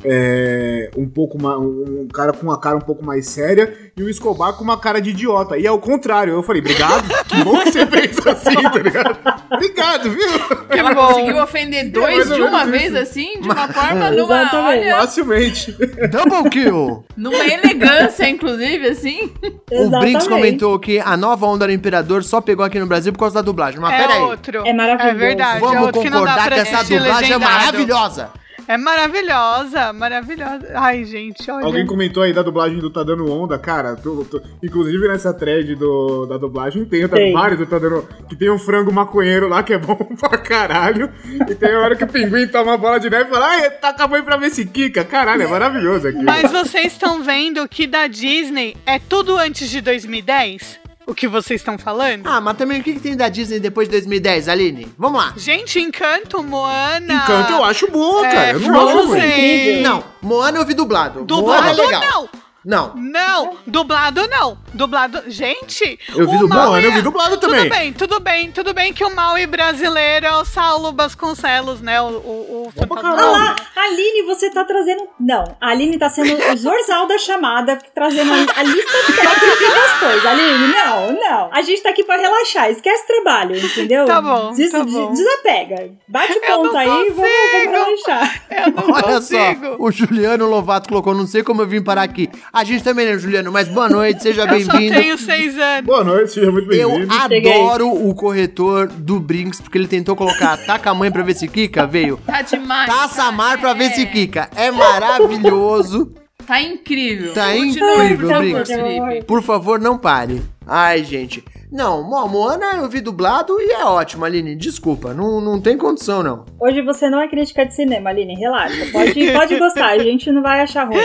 [0.05, 1.59] É, um pouco mais.
[1.59, 5.01] Um cara com uma cara um pouco mais séria e o Escobar com uma cara
[5.01, 5.57] de idiota.
[5.57, 6.35] E é o contrário.
[6.35, 9.19] Eu falei, obrigado, que bom que você pensa assim, tá ligado?
[9.53, 10.29] Obrigado, viu?
[10.69, 11.07] Ela bom.
[11.09, 12.99] conseguiu ofender dois ou de uma vez isso.
[12.99, 14.57] assim, de uma forma, numa, Exatamente.
[14.57, 15.73] olha, Facilmente.
[16.11, 17.05] Double kill!
[17.17, 19.33] numa elegância, inclusive, assim.
[19.71, 20.29] O Brinks Exatamente.
[20.29, 23.43] comentou que a nova onda do Imperador só pegou aqui no Brasil por causa da
[23.43, 23.81] dublagem.
[23.81, 24.21] Mas é peraí.
[24.21, 24.63] outro.
[24.67, 25.11] É maravilhoso.
[25.11, 25.57] É verdade.
[25.57, 27.41] é Vamos outro que não dá concordar pra que essa dublagem é legendado.
[27.53, 28.31] maravilhosa.
[28.67, 30.67] É maravilhosa, maravilhosa.
[30.75, 31.67] Ai, gente, olha.
[31.67, 33.95] Alguém comentou aí da dublagem do Tá Dando Onda, cara.
[33.97, 37.33] tô- tô- inclusive nessa thread do, da dublagem tem, tá, Tem.
[37.33, 41.11] vários do Tá Dando Que tem um frango maconheiro lá que é bom pra caralho.
[41.49, 43.71] E tem a hora que o pinguim toma a bola de neve e fala: Ai,
[43.71, 45.05] taca a mãe pra ver se quica.
[45.05, 46.23] Caralho, é maravilhoso aqui.
[46.23, 50.81] Mas vocês estão vendo que da Disney é tudo antes de 2010?
[51.07, 52.27] O que vocês estão falando?
[52.27, 54.89] Ah, mas também o que, que tem da Disney depois de 2010, Aline?
[54.99, 55.35] Vamos lá.
[55.37, 57.15] Gente, Encanto, Moana.
[57.15, 58.51] Encanto eu acho bom, É, cara.
[58.53, 59.83] Eu não acho ruim.
[59.83, 61.17] Não, Moana eu vi dublado.
[61.21, 62.01] Moana Dublado é legal.
[62.01, 62.44] não.
[62.65, 62.95] Não.
[62.97, 64.59] Não, dublado não.
[64.73, 65.23] Dublado.
[65.29, 66.71] Gente, Eu vi o dublado.
[66.73, 67.61] Maui eu vi é- dublado também.
[67.65, 72.01] Tudo bem, tudo bem, tudo bem que o Maui brasileiro é o Saulo Vasconcelos, né?
[72.01, 73.11] O, o, o fantasma.
[73.21, 75.07] Ah lá, Aline, você tá trazendo.
[75.21, 79.99] Não, a Aline tá sendo o Zorzal da chamada, trazendo a, a lista técnica das
[80.01, 80.27] coisas.
[80.27, 81.51] Aline, não, não.
[81.53, 84.07] A gente tá aqui pra relaxar, esquece trabalho, entendeu?
[84.07, 85.13] Tá bom, tá bom.
[85.13, 85.91] Desapega.
[86.09, 87.31] Bate Eu ponto aí e vamos,
[87.65, 88.43] vamos relaxar.
[88.51, 89.67] Eu não Olha consigo.
[89.67, 92.29] só, o Juliano Lovato colocou, não sei como eu vim parar aqui.
[92.55, 93.51] A gente também, né, Juliano?
[93.51, 94.95] Mas boa noite, seja Eu só bem-vindo.
[95.01, 95.85] tenho seis anos.
[95.87, 97.13] Boa noite, seja muito Eu bem-vindo.
[97.13, 97.53] Cheguei.
[97.53, 101.49] adoro o corretor do Brinks, porque ele tentou colocar taca a mãe pra ver se
[101.49, 102.17] quica, veio.
[102.25, 102.89] Tá demais.
[102.89, 104.49] Taça a mar pra ver se É, quica.
[104.55, 106.13] É maravilhoso.
[106.47, 107.33] Tá incrível.
[107.35, 109.25] Tá incrível, por Brinks.
[109.27, 110.41] Por favor, não pare.
[110.67, 111.43] Ai, gente.
[111.75, 114.55] Não, Mo- Moana eu vi dublado e é ótimo, Aline.
[114.55, 116.45] Desculpa, não, não tem condição, não.
[116.61, 118.87] Hoje você não é crítica de cinema, Aline, relaxa.
[118.93, 120.99] Pode, pode gostar, a gente não vai achar ruim.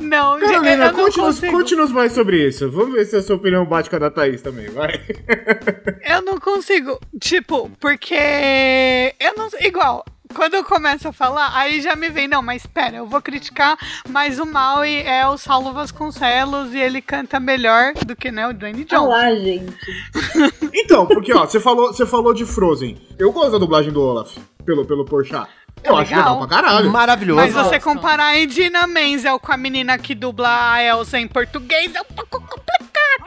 [0.00, 2.68] Não, Carolina, eu não conte-nos conte-nos mais sobre isso.
[2.70, 5.00] Vamos ver se a sua opinião bate com a da Thaís também, vai.
[6.04, 6.98] Eu não consigo.
[7.20, 8.14] Tipo, porque.
[9.20, 9.48] Eu não.
[9.60, 10.04] Igual.
[10.34, 13.76] Quando eu começo a falar, aí já me vem, não, mas espera, eu vou criticar,
[14.08, 18.52] mas o Maui é o Saulo Vasconcelos e ele canta melhor do que né, o
[18.52, 19.08] Dwayne Johnson.
[19.08, 19.72] lá, gente.
[20.72, 22.96] Então, porque ó, você falou, você falou de Frozen.
[23.18, 25.48] Eu gosto da dublagem do Olaf, pelo, pelo Porchat.
[25.82, 26.34] Eu acho Legal.
[26.34, 26.90] legal pra caralho.
[26.90, 27.40] Maravilhoso.
[27.40, 31.94] Mas você comparar a Idina Menzel com a menina que dubla a Elsa em português
[31.94, 32.69] é um pouco complicado.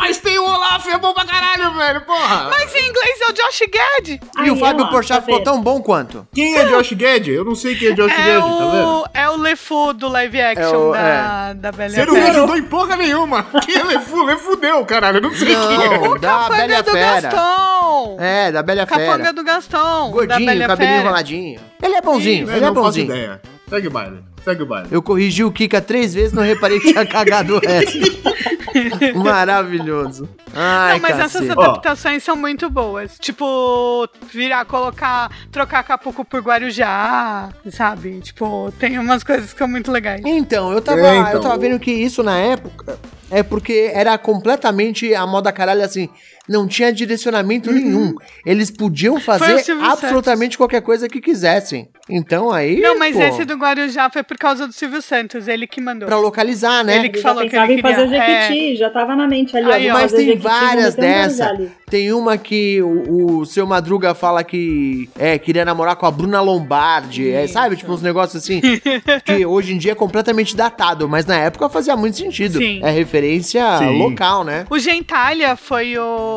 [0.06, 2.50] Mas tem o Olaf, é bom pra caralho, velho, porra.
[2.50, 4.20] Mas em inglês é o Josh Gad.
[4.46, 6.28] E o Fábio Porchat tá ficou tão bom quanto.
[6.34, 7.28] Quem é Josh Gad?
[7.30, 8.86] Eu não sei quem é Josh É Gad, tá vendo?
[8.86, 12.20] o, é o LeFou do live action É o- da, da Bela Você não me
[12.22, 13.44] ajudou em porra nenhuma.
[13.66, 14.24] Quem é Lefu?
[14.26, 15.18] Lefudeu, caralho.
[15.18, 15.98] Eu não sei quem é.
[15.98, 17.22] Não, da Capanga Bela do Fera.
[17.22, 18.18] Gaston.
[18.20, 19.34] É, da Bela Capanga Fera.
[19.34, 19.78] do Gaston.
[19.80, 21.02] da Gordinho, Bela cabelinho Fera.
[21.06, 21.62] enroladinho.
[21.82, 23.06] Ele é bonzinho, Eu ele é não faço bonzinho.
[23.06, 23.42] ideia.
[23.70, 24.18] Segue o baile.
[24.44, 24.88] Segue o baile.
[24.92, 27.98] Eu corrigi o Kika três vezes, não reparei que tinha cagado o resto.
[29.16, 30.30] Maravilhoso.
[30.54, 31.58] Ai, Não, mas essas cacete.
[31.58, 31.62] Ó.
[31.62, 33.18] adaptações são muito boas.
[33.20, 38.20] Tipo, virar, colocar, trocar Capuco por Guarujá, sabe?
[38.22, 40.22] Tipo, tem umas coisas que são muito legais.
[40.26, 41.32] Então, eu tava, É, então.
[41.34, 42.98] eu tava vendo que isso na época
[43.32, 46.10] é porque era completamente a moda caralho assim.
[46.48, 48.14] Não tinha direcionamento nenhum.
[48.46, 49.84] Eles podiam fazer Uhum.
[49.84, 51.88] Absolutamente qualquer coisa que quisessem.
[52.10, 52.80] Então aí.
[52.82, 56.08] Não, mas pô, esse do Guarujá foi por causa do Silvio Santos, ele que mandou.
[56.08, 56.98] Pra localizar, né?
[56.98, 58.18] Ele que já falou que ele em fazer queria.
[58.24, 58.48] é.
[58.48, 59.72] Jequiti, já tava na mente ali.
[59.72, 61.50] Aí, ó, Mas tem Jequiti, várias meter dessa.
[61.50, 61.72] ali.
[61.90, 66.42] Tem uma que o, o seu Madruga fala que é, queria namorar com a Bruna
[66.42, 67.30] Lombardi.
[67.32, 67.76] É, sabe?
[67.78, 68.60] Tipo, uns negócios assim.
[69.24, 72.58] que hoje em dia é completamente datado, mas na época fazia muito sentido.
[72.58, 72.82] Sim.
[72.84, 73.98] É referência Sim.
[74.00, 74.66] local, né?
[74.70, 76.33] O Gentalha foi o,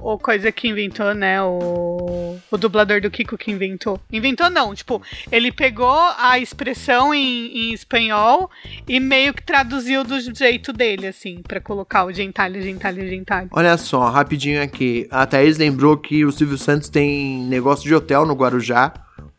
[0.00, 1.42] o coisa que inventou, né?
[1.42, 4.00] O, o dublador do Kiko que inventou.
[4.12, 8.50] Inventou não, tipo, ele pegou a expressão em, em espanhol
[8.86, 13.48] e meio que traduziu do jeito dele, assim, pra colocar o Gentalha, Gentalha, Gentalha.
[13.52, 15.06] Olha só, rapidinho aqui.
[15.10, 18.92] A Thaís lembrou que o Silvio Santos tem negócio de hotel no Guarujá.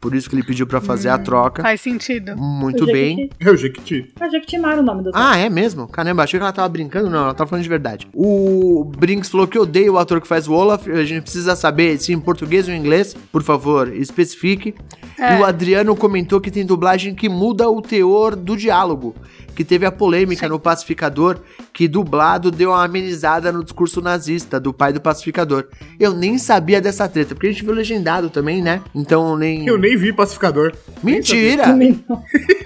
[0.04, 1.62] Por isso que ele pediu pra fazer a troca.
[1.64, 2.36] Faz sentido.
[2.36, 3.30] Muito O bem.
[3.40, 4.12] É o Jequiti.
[4.20, 5.88] Ah, Jequitimara o nome do Ah, é mesmo?
[5.88, 7.10] Caramba, achei que ela tava brincando.
[7.10, 8.06] Não, ela tava falando de verdade.
[8.14, 10.90] O Brinks falou que odeia o ator que faz o Olaf.
[10.90, 13.16] A gente precisa saber se em português ou em inglês.
[13.32, 14.76] Por favor, especifique.
[15.18, 15.38] É.
[15.38, 19.16] E o Adriano comentou que tem dublagem que muda o teor do diálogo.
[19.56, 21.38] Que teve a polêmica no Pacificador,
[21.72, 25.66] que dublado deu uma amenizada no discurso nazista do pai do Pacificador.
[26.00, 28.82] Eu nem sabia dessa treta, porque a gente viu legendado também, né?
[28.94, 29.68] Então nem.
[29.68, 30.74] Eu nem vi Pacificador.
[31.04, 31.64] Mentira!
[31.64, 32.24] Também não.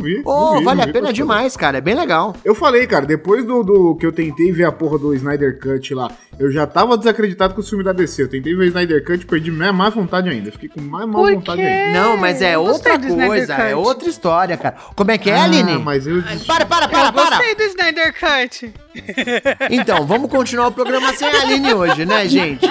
[0.00, 0.22] Vi.
[0.24, 1.78] Ô, não vi, vale não a vi pena demais, cara.
[1.78, 2.36] É bem legal.
[2.44, 5.92] Eu falei, cara, depois do, do que eu tentei ver a porra do Snyder Cut
[5.92, 6.08] lá,
[6.38, 8.22] eu já tava desacreditado com o filme da DC.
[8.22, 10.52] Eu tentei ver o Snyder Cut, perdi mais, mais vontade ainda.
[10.52, 12.00] Fiquei com mais má vontade ainda.
[12.00, 14.76] Não, mas é outra coisa, é outra história, cara.
[14.94, 15.78] Como é que é, Ah, Aline?
[15.78, 16.11] mas eu.
[16.46, 17.36] Para, para, para, eu para!
[17.36, 18.74] gostei do Snyder Cut.
[19.70, 22.66] Então, vamos continuar o programa sem a Aline hoje, né, gente?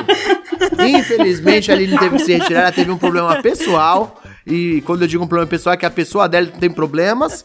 [0.87, 4.21] Infelizmente, a Aline teve que se retirar, ela teve um problema pessoal.
[4.45, 7.43] E quando eu digo um problema pessoal, é que a pessoa dela tem problemas.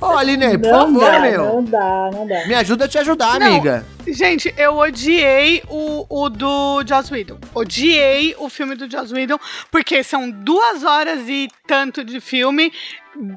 [0.00, 1.44] Ô, Aline, por Não favor, dá, meu.
[1.44, 2.46] não dá, não dá.
[2.46, 3.46] Me ajuda a te ajudar, Não.
[3.46, 3.84] amiga.
[4.06, 7.38] Gente, eu odiei o, o do Joss Whedon.
[7.54, 9.38] Odiei o filme do Joss Whedon,
[9.70, 12.72] porque são duas horas e tanto de filme,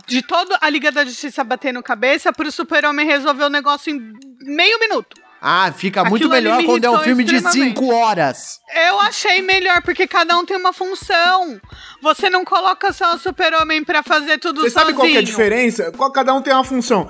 [0.06, 4.78] de toda a Liga da Justiça batendo cabeça, pro Super-Homem resolver o negócio em meio
[4.80, 5.16] minuto.
[5.42, 7.80] Ah, fica muito Aquilo ali melhor me quando é um filme de extremamente.
[7.80, 8.60] 5 horas.
[8.88, 11.60] Eu achei melhor, porque cada um tem uma função.
[12.02, 14.86] Você não coloca só o Super-Homem pra fazer tudo Você sozinho.
[14.88, 15.92] sabe qual que é a diferença?
[15.96, 17.10] Qual- Cada um tem uma função.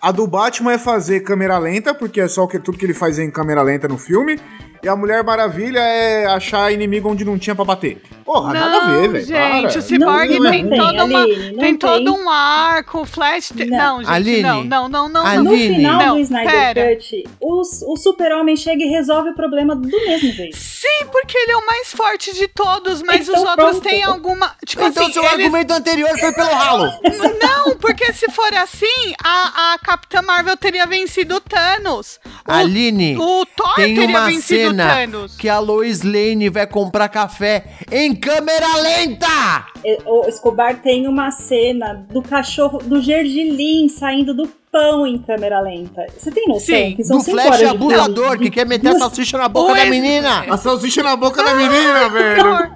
[0.00, 2.92] A do Batman é fazer câmera lenta, porque é só o que, tudo que ele
[2.92, 4.38] faz em câmera lenta no filme.
[4.82, 8.02] E a Mulher Maravilha é achar inimigo onde não tinha pra bater.
[8.24, 9.24] Porra, nada a ver, velho.
[9.26, 9.78] Gente, para.
[9.78, 13.04] o Cyborg Não, tem, não tem, toda uma, Aline, não tem todo um arco, o
[13.04, 13.52] Flash...
[13.56, 13.78] Tem, Não.
[13.78, 13.98] não.
[13.98, 15.26] gente, Aline, não, não, não, não.
[15.26, 15.44] Aline.
[15.44, 15.52] não.
[15.52, 16.96] No final Não, do Snyder pera.
[16.96, 20.56] Cut, os- o super-homem chega e resolve o problema do mesmo jeito.
[20.56, 23.82] Sim, porque ele é o mais forte de todos, mas Então os outros pronto.
[23.88, 24.52] têm alguma...
[24.66, 25.34] Tipo Então assim, seu eles...
[25.34, 26.90] argumento anterior foi pelo ralo.
[27.40, 32.18] Não, porque se for assim, a, a Capitã Marvel teria vencido o Thanos.
[32.48, 36.66] O, Aline, o Thor tem teria uma vencido o cena que a Lois Lane vai
[36.66, 39.66] comprar café em câmera lenta.
[40.06, 46.06] O Escobar tem uma cena do cachorro, do gergelim saindo do pão em câmera lenta.
[46.18, 49.36] Você tem noção Sim, que são Do cinco Flash abusador que quer meter a salsicha
[49.36, 50.46] na boca da menina.
[50.50, 52.72] A salsicha na boca da menina, velho.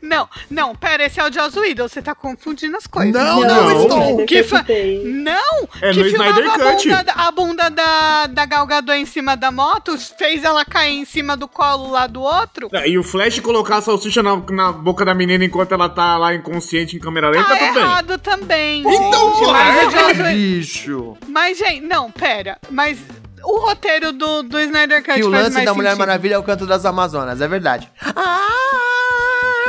[0.00, 3.12] Não, não, pera, esse é o Joss Whedon, você tá confundindo as coisas.
[3.12, 4.26] Não, não o estou.
[4.26, 4.64] Que fa-.
[5.04, 5.68] Não!
[5.82, 6.88] É que no filmava Snyder a Cut.
[6.88, 10.94] bunda, da- a bunda da, da Gal Gadot em cima da moto, fez ela cair
[10.98, 12.68] em cima do colo lá do outro.
[12.86, 16.32] E o Flash colocar a salsicha na, na boca da menina enquanto ela tá lá
[16.34, 17.82] inconsciente em câmera lenta, Tá tudo bem.
[17.82, 21.16] errado também, Então, porra, Mas é Bicho.
[21.28, 22.58] Mas, gente, não, pera.
[22.70, 22.98] Mas
[23.42, 26.06] o roteiro do, do Snyder Cut Que o faz lance mais da Mulher sentido.
[26.06, 27.90] Maravilha é o canto das Amazonas, é verdade.
[28.14, 28.46] Ah!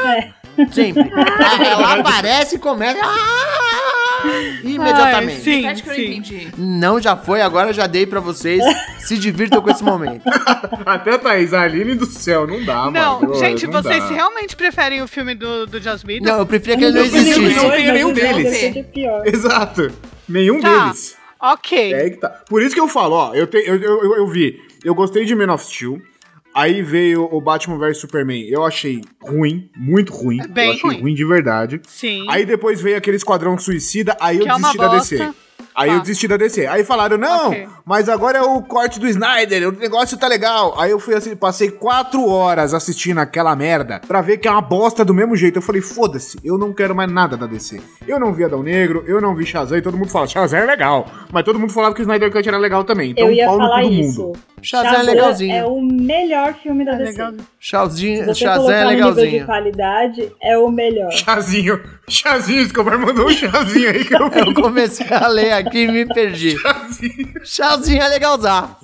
[0.06, 0.32] É.
[0.72, 1.10] Sempre.
[1.16, 3.00] Ah, Ela aparece e começa.
[3.04, 3.48] Ah!
[4.64, 5.38] Imediatamente.
[5.38, 6.06] Ai, sim, Repete que eu não sim.
[6.12, 6.48] entendi.
[6.58, 8.62] Não já foi, agora já dei pra vocês.
[9.00, 10.22] Se divirtam com esse momento.
[10.86, 13.36] Até a Thaís, a Aline do céu, não dá, Não, mano.
[13.40, 14.10] gente, não vocês dá.
[14.10, 16.26] realmente preferem o filme do, do Joss Whedon?
[16.26, 17.56] Não, eu preferia que ele não Eu existisse.
[17.56, 18.86] Não nenhum mas deles.
[19.26, 19.92] Exato.
[20.30, 20.86] Nenhum Tá.
[20.86, 21.18] deles.
[21.42, 21.94] Ok.
[21.94, 22.30] É aí que tá.
[22.48, 25.26] Por isso que eu falo, ó, eu, te, eu, eu, eu- eu vi, eu gostei
[25.26, 26.00] de Man of Steel,
[26.54, 30.90] aí veio o Batman vs Superman, eu achei ruim, muito ruim, É bem eu achei
[30.90, 31.02] ruim.
[31.02, 31.14] ruim.
[31.16, 31.82] de verdade.
[31.88, 32.26] Sim.
[32.30, 35.34] Aí depois veio aquele Esquadrão Suicida, aí eu Que é uma desisti da DC.
[35.76, 35.96] Aí Tá.
[35.96, 36.66] eu desisti da DC.
[36.68, 37.68] Aí falaram, não, Ok.
[37.86, 40.80] mas agora é o corte do Snyder, o negócio tá legal.
[40.80, 44.62] Aí eu fui assim, passei quatro horas assistindo aquela merda pra ver que é uma
[44.62, 45.58] bosta do mesmo jeito.
[45.58, 47.80] Eu falei, foda-se, eu não quero mais nada da DC.
[48.08, 50.66] Eu não vi Adão Negro, eu não vi Shazam, e todo mundo fala, Shazam é
[50.66, 51.06] legal.
[51.32, 53.12] Mas todo mundo falava que o Snyder Cut era legal também.
[53.12, 54.22] Então Eu ia falar isso.
[54.28, 54.40] mundo.
[54.62, 55.56] Shazam é legalzinho.
[55.56, 57.12] é o melhor filme da É DC.
[57.12, 57.34] legal.
[57.60, 59.46] Shazam, Shazam é no nível de legalzinho.
[59.46, 61.12] qualidade, é o melhor.
[61.12, 64.40] Chazinho, Chazinho, Escobar mandou um chazinho aí que eu vi.
[64.42, 66.58] Eu comecei a ler aqui e me perdi.
[66.62, 67.34] Chazinho.
[67.46, 68.76] Shazam é legalzão.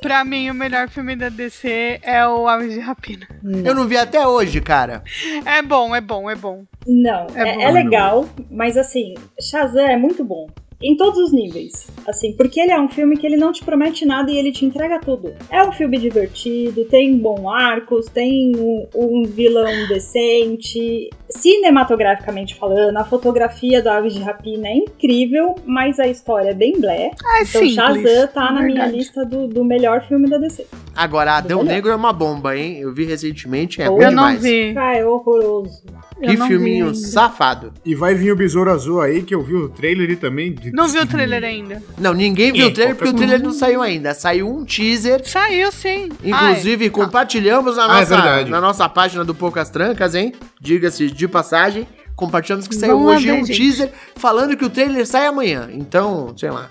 [0.00, 3.24] Pra mim, o melhor filme da DC é o Aves de Rapina.
[3.64, 5.02] Eu não vi até hoje, cara.
[5.46, 6.64] É bom, é bom, é bom.
[6.84, 7.60] Não, É é, bom.
[7.62, 10.48] é legal, mas assim, Shazam é muito bom.
[10.82, 11.86] Em todos os níveis.
[12.06, 14.64] Assim, porque ele é um filme que ele não te promete nada e ele te
[14.64, 15.32] entrega tudo.
[15.50, 21.10] É um filme divertido, tem bom arcos, tem um, um vilão decente.
[21.30, 26.72] Cinematograficamente falando, a fotografia do Aves de Rapina é incrível, mas a história é bem
[26.80, 27.06] blé.
[27.06, 27.74] É Então simples.
[27.74, 30.66] Shazam tá na minha lista do, do melhor filme da DC.
[30.94, 31.62] Agora, Adão.
[31.62, 32.78] Negro é uma bomba, hein?
[32.78, 34.42] Eu vi recentemente, é Eu bom Eu não demais.
[34.42, 34.74] vi.
[34.76, 35.82] Ah, é horroroso.
[36.20, 37.72] Que filminho safado.
[37.84, 40.54] E vai vir o Besouro Azul aí, que eu vi o trailer e também.
[40.72, 41.82] Não vi o trailer ainda.
[41.98, 44.14] Não, ninguém viu É, o trailer porque o trailer não saiu ainda.
[44.14, 45.22] Saiu um teaser.
[45.28, 46.08] Saiu sim.
[46.22, 48.50] Inclusive, compartilhamos na Ah, é nossa, verdade.
[48.50, 50.32] na nossa página do Poucas Trancas, hein?
[50.60, 51.86] Diga-se de passagem.
[52.14, 53.56] Compartilhamos que saiu Vamos hoje ver, um gente.
[53.56, 55.68] teaser falando que o trailer sai amanhã.
[55.72, 56.68] Então, sei lá.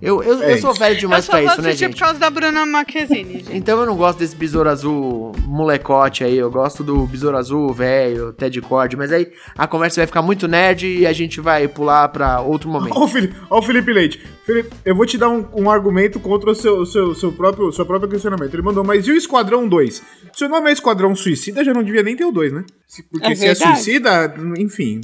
[0.00, 1.94] Eu, eu, É eu sou velho Eu demais pra isso, né, assistir gente?
[1.94, 3.56] por causa da Bruna Marquezine, gente.
[3.56, 8.32] Então eu não gosto desse besouro azul molecote aí, eu gosto do besouro azul velho,
[8.32, 12.08] Ted Cord, mas aí a conversa vai ficar muito nerd e a gente vai pular
[12.08, 12.96] pra outro momento.
[12.96, 14.20] Ó o Felipe, ó o Felipe Leite.
[14.44, 17.84] Felipe, eu vou te dar um, um argumento contra o seu, seu, seu, próprio, seu
[17.84, 18.54] próprio questionamento.
[18.54, 20.02] Ele mandou, mas e o Esquadrão 2?
[20.32, 22.64] Se o nome é Esquadrão Suicida, já não devia nem ter o 2, né?
[23.10, 25.00] Porque É se é suicida, enfim.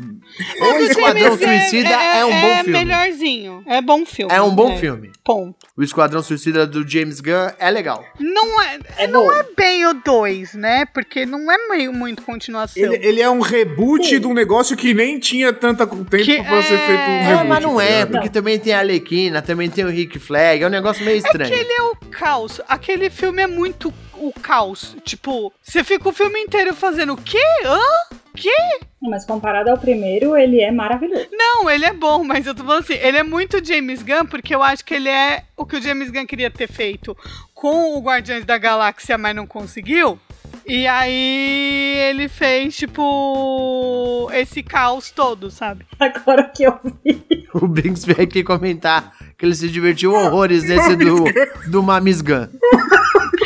[0.61, 2.78] O Esquadrão Gunn Suicida é, um bom é filme.
[2.84, 3.62] melhorzinho.
[3.66, 4.32] É bom filme.
[4.32, 4.78] É um bom né?
[4.87, 5.12] Filme.
[5.24, 5.57] Ponto.
[5.76, 8.05] O Esquadrão Suicida do James Gunn é legal.
[8.18, 9.33] Não é, É não bom.
[9.33, 10.85] é bem o 2, né?
[10.87, 12.83] Porque não é meio muito continuação.
[12.83, 14.20] Ele, ele é um reboot Sim.
[14.20, 17.22] de um negócio que nem tinha tanto tempo Que pra ser é- feito um É,
[17.22, 17.41] reboot.
[17.45, 20.66] É, mas não é, porque também tem a Arlequina, também tem o Rick Flag, é
[20.66, 21.51] um negócio meio estranho.
[21.53, 22.61] Que ele é o caos.
[22.68, 24.97] Aquele filme é muito o caos.
[25.05, 27.39] Tipo, você fica o filme inteiro fazendo o quê?
[27.64, 27.80] Hã?
[28.35, 28.80] Quê?
[29.01, 31.26] Mas comparado ao primeiro, ele é maravilhoso.
[31.33, 34.55] Não, ele é bom, mas eu tô falando assim, ele é muito James Gunn, porque
[34.55, 37.16] eu acho que ele é o que o James Gunn queria ter feito
[37.53, 40.18] com o Guardiões da Galáxia, mas não conseguiu.
[40.66, 45.85] E aí ele fez, tipo, esse caos todo, sabe?
[45.99, 47.24] Agora que eu vi.
[47.53, 51.24] O Brinks veio aqui comentar que ele se divertiu horrores nesse do,
[51.68, 52.47] do Mamis Gun.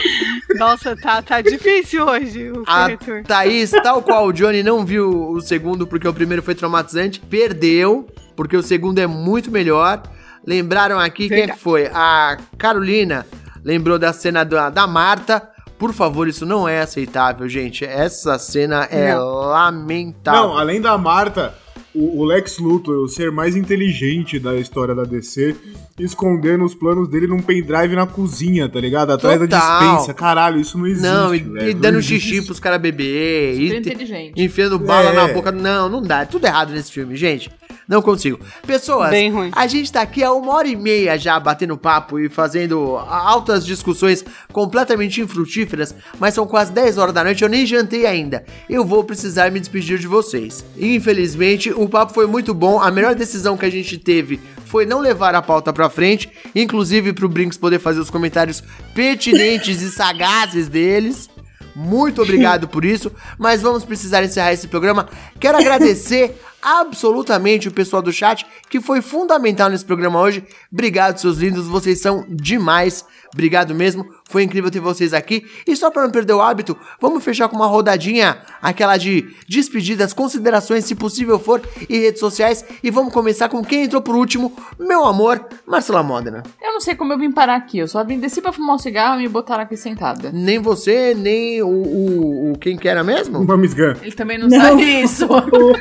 [0.54, 3.22] Nossa, tá, tá difícil hoje o A corretor.
[3.24, 8.06] Thaís, tal qual o Johnny, não viu o segundo porque o primeiro foi traumatizante, perdeu,
[8.34, 10.02] porque o segundo é muito melhor.
[10.46, 11.90] Lembraram aqui quem é que foi?
[11.92, 13.26] A Carolina
[13.64, 15.50] lembrou da cena da, da Marta.
[15.76, 17.84] Por favor, isso não é aceitável, gente.
[17.84, 20.42] Essa cena é lamentável.
[20.42, 21.54] Não, além da Marta,
[21.96, 25.56] o, Lex Luthor, o ser mais inteligente da história da DC,
[25.98, 29.10] escondendo os planos dele num pendrive na cozinha, tá ligado?
[29.12, 29.80] Atrás da Total.
[29.90, 30.14] dispensa.
[30.14, 31.06] Caralho, isso não existe.
[31.06, 31.70] Não, e, velho.
[31.70, 33.54] e Não dando existe xixi pros caras beber.
[33.54, 34.42] Super E te- inteligente.
[34.42, 35.14] enfiando bala É.
[35.14, 35.50] na boca.
[35.52, 36.22] Não, não dá.
[36.22, 37.50] É tudo errado nesse filme, gente.
[37.88, 38.40] Não consigo.
[38.66, 39.50] Pessoas, Bem ruim.
[39.54, 43.64] a gente tá aqui há uma hora e meia já batendo papo e fazendo altas
[43.64, 48.44] discussões completamente infrutíferas, mas são quase 10 horas da noite, eu nem jantei ainda.
[48.68, 50.64] Eu vou precisar me despedir de vocês.
[50.76, 52.80] Infelizmente, o papo foi muito bom.
[52.80, 57.12] A melhor decisão que a gente teve foi não levar a pauta pra frente, inclusive
[57.12, 58.62] pro Brinks poder fazer os comentários
[58.94, 61.30] pertinentes e sagazes deles.
[61.74, 65.08] Muito obrigado por isso, mas vamos precisar encerrar esse programa.
[65.38, 66.34] Quero agradecer
[66.66, 70.42] absolutamente o pessoal do chat que foi fundamental nesse programa hoje.
[70.72, 73.04] Obrigado, seus lindos, vocês são demais.
[73.32, 75.46] Obrigado mesmo, foi incrível ter vocês aqui.
[75.66, 80.12] E só para não perder o hábito, vamos fechar com uma rodadinha, aquela de despedidas,
[80.12, 82.64] considerações, se possível for, e redes sociais.
[82.82, 86.42] E vamos começar com quem entrou por último, meu amor, Marcela Modena.
[86.60, 87.78] Eu não sei como eu vim parar aqui.
[87.78, 90.30] Eu só vim descer pra fumar um cigarro e me botaram aqui sentada.
[90.32, 93.38] Nem você, nem o, o, o quem que era mesmo?
[93.38, 93.96] Uma misgan.
[94.02, 94.60] Ele também não, Não.
[94.60, 95.26] sabe isso.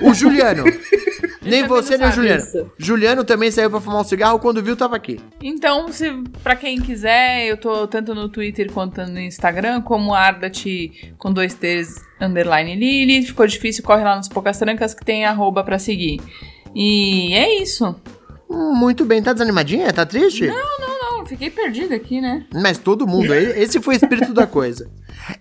[0.01, 0.63] O Juliano.
[1.49, 2.41] nem também você, nem o Juliano.
[2.43, 2.71] isso.
[2.77, 5.19] Juliano também saiu pra fumar um cigarro quando viu, tava aqui.
[5.41, 6.11] Então, se
[6.43, 11.53] para quem quiser, eu tô tanto no Twitter quanto no Instagram, como Ardat com dois
[11.53, 13.25] T's underline Lili.
[13.25, 16.19] Ficou difícil, corre lá nos Poucas Trancas que tem arroba pra seguir.
[16.75, 17.95] E é isso.
[18.49, 19.91] Hum, Muito bem, tá desanimadinha?
[19.93, 20.45] Tá triste?
[20.47, 20.84] Não, não,
[21.25, 22.45] fiquei perdida aqui, né?
[22.53, 24.89] Mas todo mundo, esse foi o espírito da coisa.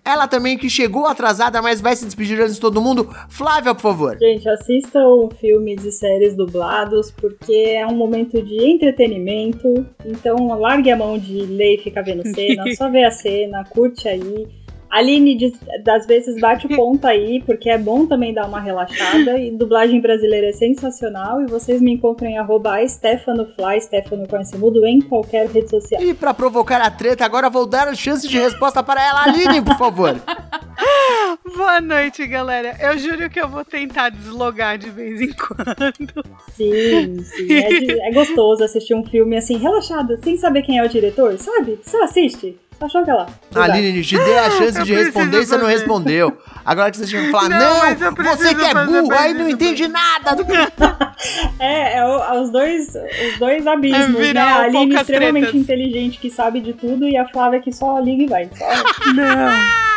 [0.04, 3.08] Ela também que chegou atrasada, mas vai se despedir antes de todo mundo.
[3.28, 4.18] Flávia, por favor.
[4.18, 9.86] Gente, assistam filmes e séries dublados, porque é um momento de entretenimento.
[10.04, 14.08] Então, largue a mão de ler e ficar vendo cena, só vê a cena, curte
[14.08, 14.63] aí.
[14.96, 19.38] Aline, diz- das vezes, bate o ponto aí, porque é bom também dar uma relaxada.
[19.38, 21.42] E dublagem brasileira é sensacional.
[21.42, 26.00] E vocês me encontram em arroba StefanoFly, Stefano com esse mudo, em qualquer rede social.
[26.02, 29.60] E pra provocar a treta, agora vou dar a chance de resposta para ela, Aline,
[29.62, 30.14] por favor.
[31.56, 32.76] Boa noite, galera.
[32.80, 36.24] Eu juro que eu vou tentar deslogar de vez em quando.
[36.52, 37.52] Sim, sim.
[37.52, 41.36] É, de- é gostoso assistir um filme assim, relaxado, sem saber quem é o diretor,
[41.38, 41.78] sabe?
[41.82, 42.56] Só assiste.
[42.78, 43.26] Só joga lá.
[43.54, 46.36] Aline, te dei a chance Eu de responder e você não respondeu.
[46.64, 47.58] Agora que você chega e falar, Não,
[47.96, 50.34] não, você que é burro, aí não entende nada.
[50.34, 50.44] do-
[51.60, 54.40] É, é, o- é os, dois, os dois abismos, É né?
[54.40, 55.60] A Aline extremamente tretas.
[55.60, 58.50] inteligente que sabe de tudo e a Flávia que só liga e vai.
[58.56, 59.94] Só- Não.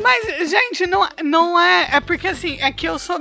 [0.00, 1.88] Mas, gente, não, não é.
[1.92, 3.18] É porque assim, é que eu sou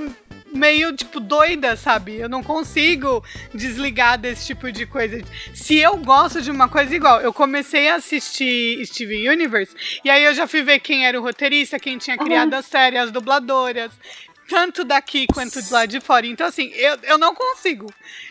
[0.53, 2.15] meio, tipo, doida, sabe?
[2.17, 3.23] Eu não consigo
[3.53, 5.21] desligar desse tipo de coisa.
[5.53, 10.23] Se eu gosto de uma coisa igual, eu comecei a assistir Steven Universe, e aí
[10.23, 13.91] eu já fui ver quem era o roteirista, quem tinha criado a série, as dubladoras.
[14.49, 16.27] Tanto daqui quanto de lá de fora.
[16.27, 17.85] Então, assim, eu, eu não consigo.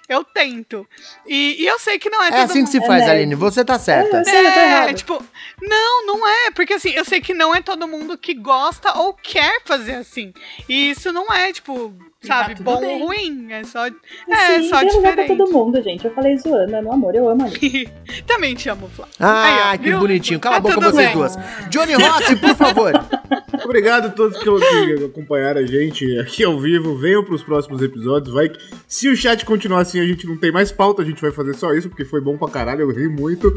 [0.07, 0.87] Eu tento.
[1.27, 3.11] E, e eu sei que não é, É todo assim que se É faz, nerd.
[3.21, 4.23] Aline, você tá É, certa.
[4.23, 4.95] tô é, errado.
[4.95, 5.25] tipo,
[5.63, 9.15] não, não é, porque assim, eu sei que não é todo mundo que gosta ou
[9.15, 10.35] quer fazer assim.
[10.69, 12.55] E isso não é, tipo, Sabe?
[12.55, 13.01] tudo Bom bem.
[13.01, 13.47] ou ruim.
[13.51, 15.37] É só, é, Sim, só lugar pra diferente.
[15.39, 16.05] todo mundo, gente.
[16.05, 17.89] Eu falei zoando, é no amor, eu amo ali.
[18.27, 19.09] Também te amo, Flá.
[19.19, 19.99] Ah, Aí, ó, que viu?
[19.99, 20.39] bonitinho.
[20.39, 21.17] Cala a Tá boca tudo vocês bem.
[21.17, 21.37] duas.
[21.71, 22.93] Johnny Rossi, por favor.
[23.65, 26.97] Obrigado a todos que, que acompanharam a gente aqui ao vivo.
[26.97, 28.33] Venham pros próximos episódios.
[28.35, 31.21] Vai que, se o chat continuar assim, a gente não tem mais pauta, a gente
[31.23, 33.53] vai fazer só isso, porque foi bom pra caralho, eu ri muito.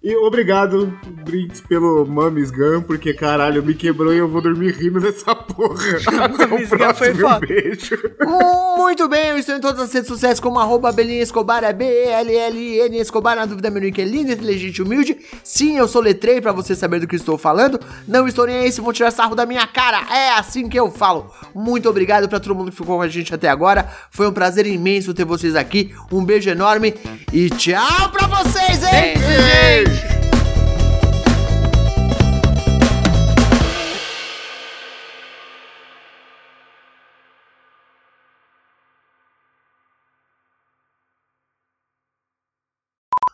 [0.00, 5.00] E obrigado, Brinks, pelo Mamis Gun, porque caralho, me quebrou e eu vou dormir rindo
[5.00, 5.98] dessa porra.
[6.38, 7.40] Mamis Gun foi um foda.
[7.40, 7.98] beijo.
[8.76, 12.96] Muito bem, eu estou em todas as redes sociais como arroba Belinha Escobar, é B-E-L-L-N
[12.96, 15.16] Escobar, na dúvida meu nick é lindo, inteligente e humilde.
[15.42, 17.80] Sim, eu soletrei pra você saber do que estou falando.
[18.06, 20.92] Não estou nem aí se vão tirar sarro da minha cara, é assim que eu
[20.92, 21.28] falo.
[21.52, 23.90] Muito obrigado pra todo mundo que ficou com a gente até agora.
[24.12, 25.92] Foi um prazer imenso ter vocês aqui.
[26.12, 26.94] Um beijo enorme
[27.32, 29.87] e tchau pra vocês, hein?
[29.88, 30.18] Beijo.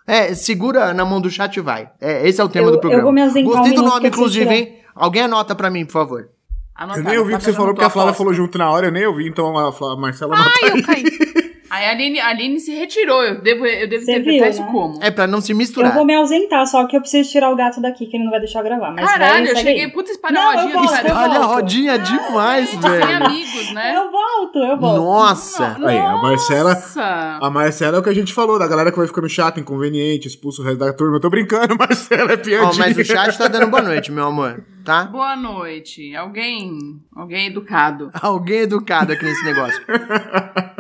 [0.07, 1.91] É, segura na mão do chat e vai.
[2.01, 3.03] É, esse é o tema Eu- do eu programa.
[3.05, 4.57] vou me ausentar Gostei do nome, eu inclusive, tirar.
[4.57, 4.79] hein?
[4.95, 6.29] Alguém anota pra mim, por favor.
[6.75, 8.59] Anotaram, Eu nem ouvi o tá que você fazendo falou, porque a Flávia falou junto
[8.59, 11.05] na hora, eu nem ouvi, então a, Marcela não Ai, eu caí.
[11.75, 13.21] Aí a Aline, a Aline se retirou.
[13.25, 14.69] Eu devo, eu devo Você interpretar viu, isso né?
[14.71, 14.99] como?
[15.03, 15.93] É pra não se Eu misturar.
[15.93, 18.39] vou me ausentar, só que eu preciso tirar o gato daqui, que ele não vai
[18.39, 18.93] deixar eu gravar.
[18.93, 19.83] Mas Caralho, eu cheguei.
[19.85, 19.91] aí.
[19.91, 21.09] Puta, espalha Não, a rodinha eu do volto, caralho.
[21.09, 21.55] eu Olha a volto.
[21.55, 23.25] rodinha demais, Sem velho.
[23.27, 23.97] amigos, né?
[23.97, 25.01] Eu volto, eu volto.
[25.03, 25.77] Nossa.
[25.85, 26.71] Aí, a Marcela.
[26.75, 27.39] Nossa.
[27.43, 30.29] A Marcela é o que a gente falou, da galera que vai ficando chata, inconveniente,
[30.29, 31.17] expulsa o resto da turma.
[31.17, 32.71] Eu tô brincando, Marcela, é piadinha.
[32.71, 35.05] Ó, mas o chat tá dando boa noite, meu amor, tá?
[35.07, 36.15] Boa noite.
[36.15, 38.11] Alguém, alguém educado.
[38.23, 39.83] Alguém educado aqui nesse negócio.